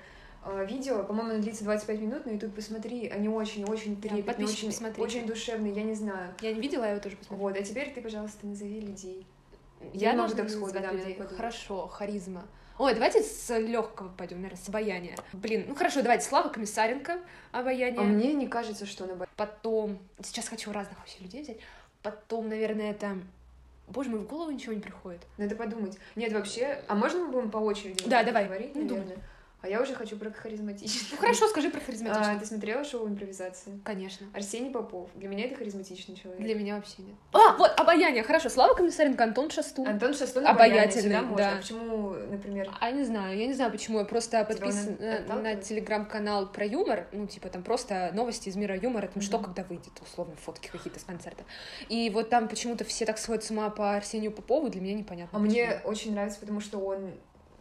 э, 0.45 0.67
видео. 0.69 1.05
По-моему, 1.05 1.31
оно 1.35 1.43
длится 1.43 1.63
25 1.63 2.01
минут, 2.01 2.27
на 2.27 2.31
YouTube 2.31 2.57
посмотри. 2.57 3.07
Они 3.07 3.29
очень-очень 3.29 4.01
трепетные, 4.01 4.49
очень, 4.49 4.73
очень 4.99 5.27
душевные, 5.27 5.75
я 5.75 5.85
не 5.85 5.95
знаю. 5.95 6.35
Я 6.41 6.55
не 6.55 6.61
видела, 6.61 6.83
я 6.83 6.91
его 6.91 7.01
тоже 7.01 7.17
посмотрела. 7.17 7.51
Вот, 7.51 7.57
а 7.57 7.63
теперь 7.63 7.93
ты, 7.95 8.01
пожалуйста, 8.01 8.45
назови 8.49 8.81
людей. 8.81 9.25
Я, 9.93 10.11
я 10.11 10.13
не 10.15 10.23
могу 10.23 10.35
так 10.35 10.51
сходу, 10.51 10.73
да, 10.73 10.91
людей. 10.91 11.17
Хорошо, 11.37 11.87
харизма. 11.87 12.49
Ой, 12.79 12.93
давайте 12.93 13.23
с 13.23 13.59
легкого 13.59 14.09
пойдем, 14.09 14.43
наверное, 14.43 14.63
с 14.63 14.69
обаяния. 14.69 15.17
Блин, 15.33 15.65
ну 15.69 15.75
хорошо, 15.75 16.03
давайте 16.03 16.27
Слава 16.27 16.49
Комиссаренко, 16.49 17.19
обаяние. 17.53 18.01
А 18.01 18.05
мне 18.05 18.35
не 18.35 18.49
кажется, 18.49 18.85
что 18.85 19.05
она 19.05 19.27
Потом, 19.37 19.99
сейчас 20.23 20.49
хочу 20.49 20.73
разных 20.73 20.99
вообще 20.99 21.19
людей 21.21 21.43
взять. 21.43 21.59
Потом, 22.03 22.49
наверное, 22.49 22.91
это 22.91 23.19
Боже 23.89 24.11
мой, 24.11 24.21
в 24.21 24.27
голову 24.27 24.51
ничего 24.51 24.73
не 24.73 24.81
приходит. 24.81 25.21
Надо 25.39 25.55
подумать. 25.55 25.97
Нет, 26.17 26.33
вообще... 26.33 26.83
А 26.89 26.95
можно 26.95 27.21
мы 27.21 27.33
будем 27.33 27.51
по 27.51 27.59
очереди 27.59 28.05
да, 28.07 28.25
давай. 28.25 28.45
говорить, 28.45 28.75
наверное? 28.75 29.05
Думай. 29.05 29.19
А 29.67 29.69
я 29.69 29.83
уже 29.83 29.95
хочу 29.97 30.17
про 30.17 30.31
харизматичность. 30.31 31.09
Ну 31.11 31.17
хорошо, 31.17 31.49
скажи 31.49 31.71
про 31.71 31.81
харизматичность. 31.81 32.37
А, 32.37 32.39
ты 32.39 32.47
смотрела 32.47 32.85
шоу 32.85 33.09
импровизации? 33.09 33.81
Конечно. 33.85 34.29
Арсений 34.33 34.71
Попов. 34.71 35.11
Для 35.17 35.29
меня 35.29 35.47
это 35.47 35.57
харизматичный 35.57 36.15
человек. 36.15 36.41
Для 36.41 36.55
меня 36.55 36.77
вообще 36.77 36.95
нет. 36.99 37.17
А, 37.33 37.57
вот, 37.57 37.73
обаяние, 37.77 38.23
хорошо. 38.23 38.49
Слава 38.49 38.75
Комиссаренко, 38.75 39.25
Антон 39.25 39.51
Шастун. 39.51 39.89
Антон 39.89 40.15
Шастун 40.15 40.47
обаятельный, 40.47 41.37
да. 41.37 41.55
А 41.55 41.57
почему, 41.57 42.11
например? 42.11 42.71
А 42.81 42.93
не 42.93 43.03
знаю, 43.03 43.37
я 43.37 43.47
не 43.47 43.55
знаю, 43.55 43.73
почему. 43.73 43.99
Я 43.99 44.05
просто 44.05 44.45
подписан 44.45 44.99
на, 45.01 45.35
на 45.35 45.57
телеграм-канал 45.57 46.47
про 46.47 46.65
юмор. 46.65 47.09
Ну, 47.11 47.27
типа, 47.27 47.49
там 47.49 47.65
просто 47.65 48.13
новости 48.15 48.49
из 48.49 48.55
мира 48.55 48.77
юмора, 48.77 49.09
там 49.09 49.21
mm-hmm. 49.21 49.27
что 49.27 49.41
когда 49.41 49.65
выйдет, 49.65 50.01
условно, 50.01 50.37
фотки 50.37 50.69
какие-то 50.69 51.01
с 51.01 51.05
концерта. 51.05 51.43
И 51.89 52.09
вот 52.11 52.31
там 52.31 52.47
почему-то 52.47 52.85
все 52.85 53.05
так 53.05 53.19
сходят 53.19 53.43
с 53.43 53.51
ума 53.51 53.69
по 53.71 53.97
Арсению 53.97 54.31
Попову, 54.31 54.69
для 54.69 54.81
меня 54.81 54.95
непонятно. 54.95 55.37
А 55.37 55.43
почему. 55.43 55.51
мне 55.51 55.81
очень 55.85 56.13
нравится, 56.13 56.39
потому 56.39 56.61
что 56.61 56.79
он 56.79 57.15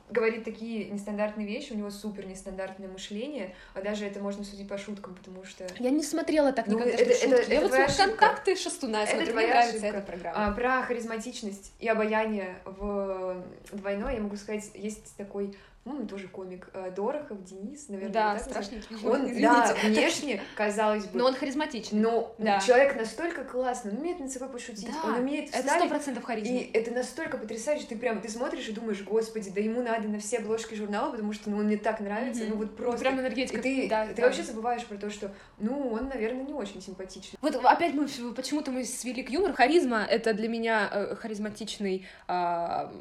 говорит 0.10 0.44
такие 0.44 0.86
нестандартные 0.86 1.48
вещи, 1.48 1.74
у 1.74 1.76
него 1.76 1.90
супер 1.90 2.28
нестандартное 2.28 2.88
мышление, 2.88 3.56
а 3.74 3.82
даже 3.82 4.06
это 4.06 4.20
можно 4.20 4.44
судить 4.44 4.68
по 4.68 4.78
шуткам, 4.78 5.16
потому 5.16 5.44
что... 5.44 5.68
Я 5.80 5.90
не 5.90 6.04
смотрела 6.04 6.52
так 6.54 6.68
ну, 6.68 6.76
никогда, 6.76 6.94
это, 6.94 7.12
это, 7.12 7.36
это, 7.36 7.54
Я 7.54 7.62
вот 7.62 7.74
смотрю 7.74 7.96
контакты 7.96 8.56
Шастуна, 8.56 9.04
это 9.04 9.16
смотрю, 9.16 9.36
мне 9.36 9.48
нравится 9.48 9.78
ошибка. 9.78 9.98
эта 9.98 10.06
программа. 10.06 10.48
А, 10.48 10.52
про 10.52 10.84
харизматичность 10.84 11.74
и 11.80 11.88
обаяние 11.88 12.56
в 12.66 13.44
двойной 13.72 14.16
я 14.16 14.22
могу 14.22 14.36
сказать, 14.36 14.70
есть 14.76 15.16
такой 15.18 15.56
ну, 15.86 16.08
тоже 16.08 16.28
комик, 16.28 16.68
э, 16.74 16.92
Дорохов, 16.96 17.44
Денис, 17.44 17.90
наверное. 17.90 18.12
Да, 18.12 18.40
страшненький. 18.40 18.98
Он, 19.08 19.40
да, 19.40 19.76
внешне, 19.84 20.42
казалось 20.56 21.06
бы. 21.06 21.20
Но 21.20 21.28
он 21.28 21.36
харизматичный. 21.36 22.00
Но 22.00 22.34
да. 22.40 22.60
человек 22.60 22.96
настолько 22.96 23.44
классный, 23.44 23.92
он 23.92 24.00
умеет 24.00 24.20
на 24.20 24.28
собой 24.28 24.50
пошутить, 24.50 24.88
да, 24.88 25.08
он 25.08 25.20
умеет 25.20 25.50
вставить. 25.50 25.68
это 25.68 25.78
сто 25.78 25.88
процентов 25.88 26.24
харизма. 26.24 26.58
И 26.58 26.72
это 26.74 26.90
настолько 26.90 27.38
потрясающе, 27.38 27.86
ты 27.88 27.98
прям, 27.98 28.20
ты 28.20 28.30
смотришь 28.30 28.68
и 28.68 28.72
думаешь, 28.72 29.04
господи, 29.04 29.52
да 29.52 29.62
ему 29.62 29.84
надо 29.84 30.08
на 30.08 30.18
все 30.18 30.40
обложки 30.40 30.74
журнала, 30.74 31.12
потому 31.12 31.34
что, 31.34 31.52
ну, 31.52 31.58
он 31.58 31.66
мне 31.66 31.78
так 31.78 32.00
нравится, 32.00 32.44
mm-hmm. 32.44 32.50
ну, 32.50 32.56
вот 32.56 32.76
просто. 32.76 33.02
прям 33.02 33.20
энергетика. 33.20 33.60
И 33.60 33.62
ты, 33.62 33.88
да, 33.88 34.08
ты 34.08 34.16
да. 34.16 34.24
вообще 34.24 34.42
забываешь 34.42 34.84
про 34.86 34.98
то, 34.98 35.12
что, 35.12 35.36
ну, 35.60 35.92
он, 35.92 36.08
наверное, 36.08 36.46
не 36.46 36.54
очень 36.54 36.82
симпатичный. 36.82 37.38
Вот 37.42 37.64
опять 37.64 37.94
мы, 37.94 38.08
почему-то 38.34 38.72
мы 38.72 38.86
свели 38.86 39.22
к 39.22 39.30
юмору. 39.30 39.54
Харизма— 39.54 40.04
это 40.10 40.34
для 40.34 40.50
меня 40.50 40.90
э, 40.92 41.16
харизматичный 41.16 42.08
э, 42.28 42.92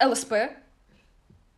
ЛСП, 0.00 0.34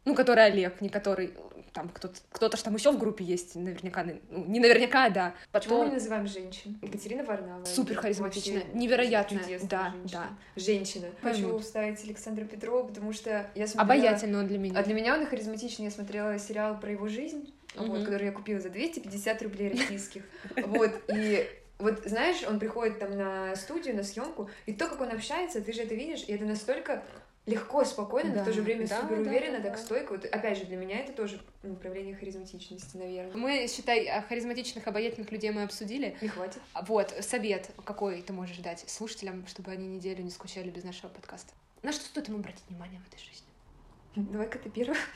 ну, 0.05 0.15
который 0.15 0.47
Олег, 0.47 0.81
не 0.81 0.89
который 0.89 1.35
там 1.73 1.89
кто-то, 1.89 2.19
кто-то 2.33 2.57
ж 2.57 2.63
там 2.63 2.75
еще 2.75 2.91
в 2.91 2.99
группе 2.99 3.25
есть, 3.25 3.55
наверняка, 3.55 4.05
ну, 4.05 4.45
не 4.47 4.61
наверняка, 4.61 5.09
да. 5.11 5.35
Потом... 5.53 5.71
Почему 5.71 5.85
мы 5.85 5.93
называем 5.93 6.27
женщин? 6.27 6.79
Екатерина 6.83 7.25
Варнава. 7.25 7.65
Супер 7.65 7.97
харизматичная, 7.97 8.65
невероятная, 8.75 9.43
да, 9.63 9.93
женщина. 9.93 9.99
да. 10.13 10.29
Женщина. 10.57 11.07
Хочу 11.23 11.59
вставить 11.59 12.03
Александра 12.05 12.45
Петрова, 12.45 12.87
потому 12.87 13.13
что 13.13 13.51
я 13.55 13.67
смотрела... 13.67 14.01
Обаятельный 14.01 14.39
он 14.41 14.47
для 14.49 14.59
меня. 14.59 14.79
А 14.79 14.83
для 14.83 14.95
меня 14.95 15.15
он 15.15 15.27
харизматичный. 15.27 15.87
Я 15.87 15.91
смотрела 15.91 16.39
сериал 16.39 16.79
про 16.79 16.91
его 16.91 17.09
жизнь, 17.09 17.53
mm-hmm. 17.75 17.87
вот, 17.87 18.05
который 18.05 18.27
я 18.27 18.33
купила 18.33 18.61
за 18.61 18.71
250 18.71 19.43
рублей 19.43 19.71
российских. 19.71 20.23
Вот, 20.57 20.91
и 21.09 21.49
вот 21.81 22.03
знаешь, 22.05 22.43
он 22.47 22.59
приходит 22.59 22.99
там 22.99 23.17
на 23.17 23.57
студию, 23.57 23.97
на 23.97 24.03
съемку, 24.03 24.51
и 24.67 24.73
то, 24.73 24.87
как 24.87 25.01
он 25.01 25.11
общается, 25.11 25.61
ты 25.61 25.73
же 25.73 25.83
это 25.83 25.95
видишь, 25.95 26.25
и 26.27 26.33
это 26.33 26.45
настолько 26.45 27.03
легко, 27.47 27.85
спокойно, 27.85 28.31
да, 28.31 28.37
но 28.37 28.43
в 28.43 28.45
то 28.47 28.53
же 28.53 28.63
время 28.63 28.87
да, 28.87 29.01
супер 29.01 29.19
уверенно, 29.21 29.59
да, 29.59 29.65
да, 29.65 29.71
так 29.71 29.79
да. 29.79 29.85
стойко. 29.85 30.13
Вот, 30.13 30.25
опять 30.25 30.59
же, 30.59 30.65
для 30.65 30.77
меня 30.77 31.01
это 31.01 31.13
тоже 31.13 31.41
направление 31.63 32.15
харизматичности, 32.15 32.97
наверное. 32.97 33.37
Мы, 33.37 33.67
считай, 33.69 34.23
харизматичных, 34.29 34.87
обаятельных 34.87 35.31
людей 35.33 35.51
мы 35.51 35.63
обсудили. 35.63 36.17
Не 36.21 36.29
хватит. 36.29 36.61
Вот, 36.87 37.15
совет 37.21 37.71
какой 37.85 38.23
ты 38.23 38.33
можешь 38.33 38.59
дать 38.59 38.85
слушателям, 38.89 39.47
чтобы 39.47 39.71
они 39.71 39.87
неделю 39.87 40.23
не 40.23 40.31
скучали 40.31 40.71
без 40.71 40.85
нашего 40.85 41.09
подкаста? 41.09 41.53
На 41.83 41.93
что 41.93 42.05
стоит 42.05 42.29
им 42.29 42.37
обратить 42.37 42.65
внимание 42.69 43.01
в 43.01 43.09
этой 43.09 43.19
жизни? 43.19 43.47
Давай-ка 44.17 44.59
ты 44.59 44.71
первый. 44.71 44.97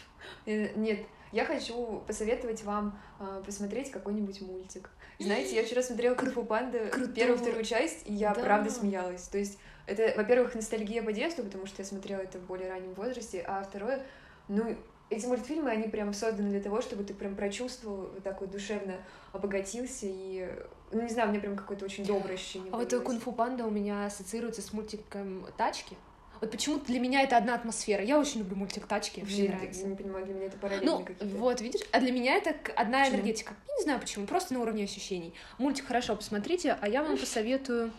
Э, 0.46 0.72
нет, 0.74 1.00
я 1.32 1.44
хочу 1.44 2.02
посоветовать 2.06 2.62
вам 2.64 2.98
э, 3.20 3.42
посмотреть 3.44 3.90
какой-нибудь 3.90 4.40
мультик. 4.40 4.88
Знаете, 5.18 5.54
я 5.54 5.64
вчера 5.64 5.82
смотрела 5.82 6.14
Кунг-фу 6.14 6.44
Панда 6.44 6.90
первую 7.14 7.36
вторую 7.36 7.62
часть, 7.62 8.08
и 8.08 8.14
я 8.14 8.32
да. 8.32 8.40
правда 8.42 8.70
смеялась. 8.70 9.28
То 9.28 9.36
есть 9.36 9.58
это, 9.86 10.14
во-первых, 10.16 10.54
ностальгия 10.54 11.02
по 11.02 11.12
детству, 11.12 11.44
потому 11.44 11.66
что 11.66 11.82
я 11.82 11.86
смотрела 11.86 12.20
это 12.20 12.38
в 12.38 12.42
более 12.46 12.70
раннем 12.70 12.94
возрасте, 12.94 13.44
а 13.46 13.62
второе, 13.62 14.02
ну, 14.48 14.76
эти 15.10 15.26
мультфильмы, 15.26 15.70
они 15.70 15.88
прям 15.88 16.12
созданы 16.12 16.50
для 16.50 16.60
того, 16.60 16.80
чтобы 16.80 17.04
ты 17.04 17.14
прям 17.14 17.36
прочувствовал, 17.36 18.08
вот 18.14 18.22
так 18.22 18.40
вот 18.40 18.50
душевно 18.50 18.94
обогатился 19.32 20.06
и, 20.06 20.48
ну, 20.90 21.02
не 21.02 21.10
знаю, 21.10 21.30
мне 21.30 21.40
прям 21.40 21.56
какое-то 21.56 21.84
очень 21.84 22.04
доброе 22.04 22.34
ощущение. 22.34 22.72
А 22.72 22.76
вот 22.76 22.92
кунг-фу 23.02 23.32
панда 23.32 23.66
у 23.66 23.70
меня 23.70 24.06
ассоциируется 24.06 24.62
с 24.62 24.72
мультиком 24.72 25.46
«Тачки», 25.56 25.96
вот 26.40 26.50
почему-то 26.50 26.86
для 26.86 27.00
меня 27.00 27.22
это 27.22 27.36
одна 27.36 27.54
атмосфера. 27.54 28.02
Я 28.02 28.18
очень 28.18 28.40
люблю 28.40 28.56
мультик 28.56 28.86
«Тачки», 28.86 29.20
мне 29.20 29.48
нравится. 29.48 29.82
Я 29.82 29.86
не 29.86 29.96
понимаю, 29.96 30.26
для 30.26 30.34
меня 30.34 30.46
это 30.46 30.58
параллельно 30.58 30.98
ну, 30.98 31.04
какие-то. 31.04 31.36
вот, 31.36 31.60
видишь, 31.60 31.80
а 31.90 32.00
для 32.00 32.12
меня 32.12 32.34
это 32.34 32.54
одна 32.76 33.00
почему? 33.00 33.16
энергетика. 33.16 33.54
Я 33.68 33.74
не 33.76 33.82
знаю 33.82 34.00
почему, 34.00 34.26
просто 34.26 34.52
на 34.52 34.60
уровне 34.60 34.84
ощущений. 34.84 35.32
Мультик 35.58 35.86
хорошо 35.86 36.14
посмотрите, 36.16 36.76
а 36.80 36.88
я 36.88 37.02
вам 37.02 37.16
посоветую 37.16 37.92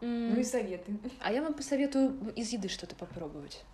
ну 0.00 0.38
и 0.38 0.44
советы. 0.44 0.92
А 1.20 1.32
я 1.32 1.42
вам 1.42 1.54
посоветую 1.54 2.32
из 2.36 2.50
еды 2.52 2.68
что-то 2.68 2.94
попробовать. 2.94 3.64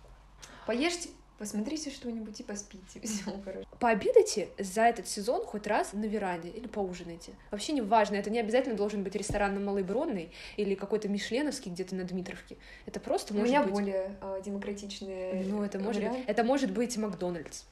Поешьте, 0.65 1.09
посмотрите 1.37 1.89
что-нибудь 1.89 2.39
и 2.39 2.43
поспите. 2.43 3.01
Все 3.01 3.31
хорошо. 3.43 3.67
Пообедайте 3.79 4.49
за 4.57 4.83
этот 4.83 5.07
сезон 5.07 5.43
хоть 5.45 5.67
раз 5.67 5.93
на 5.93 6.05
веранде 6.05 6.49
или 6.49 6.67
поужинайте. 6.67 7.33
Вообще 7.51 7.73
не 7.73 7.81
важно, 7.81 8.15
это 8.15 8.29
не 8.29 8.39
обязательно 8.39 8.75
должен 8.75 9.03
быть 9.03 9.15
ресторан 9.15 9.53
на 9.53 9.59
Малой 9.59 9.83
Бронной 9.83 10.31
или 10.55 10.75
какой-то 10.75 11.09
Мишленовский 11.09 11.71
где-то 11.71 11.95
на 11.95 12.05
Дмитровке. 12.05 12.57
Это 12.85 12.99
просто 12.99 13.33
может 13.33 13.49
быть... 13.49 13.57
У 13.57 13.63
меня 13.63 13.73
более 13.73 14.17
э, 14.21 14.41
демократичные 14.45 15.43
Ну, 15.43 15.63
это 15.63 15.79
может, 15.79 16.03
быть, 16.03 16.23
это 16.27 16.43
может 16.43 16.71
быть 16.71 16.95
Макдональдс. 16.95 17.63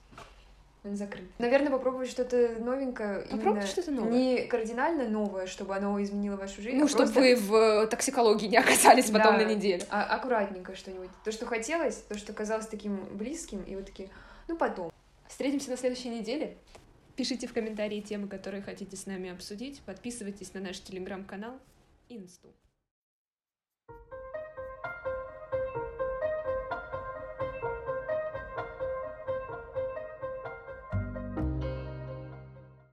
Он 0.83 0.95
закрыт. 0.95 1.25
Наверное, 1.37 1.69
попробовать 1.69 2.09
что-то 2.09 2.55
новенькое. 2.59 3.27
Попробуйте 3.29 3.67
что-то 3.67 3.91
новое. 3.91 4.11
Не 4.11 4.41
кардинально 4.47 5.07
новое, 5.07 5.45
чтобы 5.45 5.75
оно 5.75 6.01
изменило 6.01 6.37
вашу 6.37 6.59
жизнь. 6.61 6.77
Ну, 6.77 6.85
а 6.85 6.87
чтобы 6.87 7.03
просто... 7.03 7.19
вы 7.19 7.35
в 7.35 7.53
э, 7.53 7.87
токсикологии 7.87 8.47
не 8.47 8.57
оказались 8.57 9.11
потом 9.11 9.37
да, 9.37 9.45
на 9.45 9.53
неделю. 9.53 9.83
А 9.91 10.03
аккуратненько 10.15 10.75
что-нибудь. 10.75 11.09
То, 11.23 11.31
что 11.31 11.45
хотелось, 11.45 11.97
то, 11.97 12.17
что 12.17 12.33
казалось 12.33 12.65
таким 12.65 12.97
близким, 13.15 13.61
и 13.61 13.75
вот 13.75 13.85
такие, 13.85 14.09
ну 14.47 14.57
потом. 14.57 14.91
Встретимся 15.27 15.69
на 15.69 15.77
следующей 15.77 16.09
неделе. 16.09 16.57
Пишите 17.15 17.45
в 17.45 17.53
комментарии 17.53 18.01
темы, 18.01 18.27
которые 18.27 18.63
хотите 18.63 18.97
с 18.97 19.05
нами 19.05 19.29
обсудить. 19.29 19.81
Подписывайтесь 19.81 20.53
на 20.55 20.61
наш 20.61 20.79
телеграм-канал 20.79 21.59
и 22.09 22.17
инсту. 22.17 22.47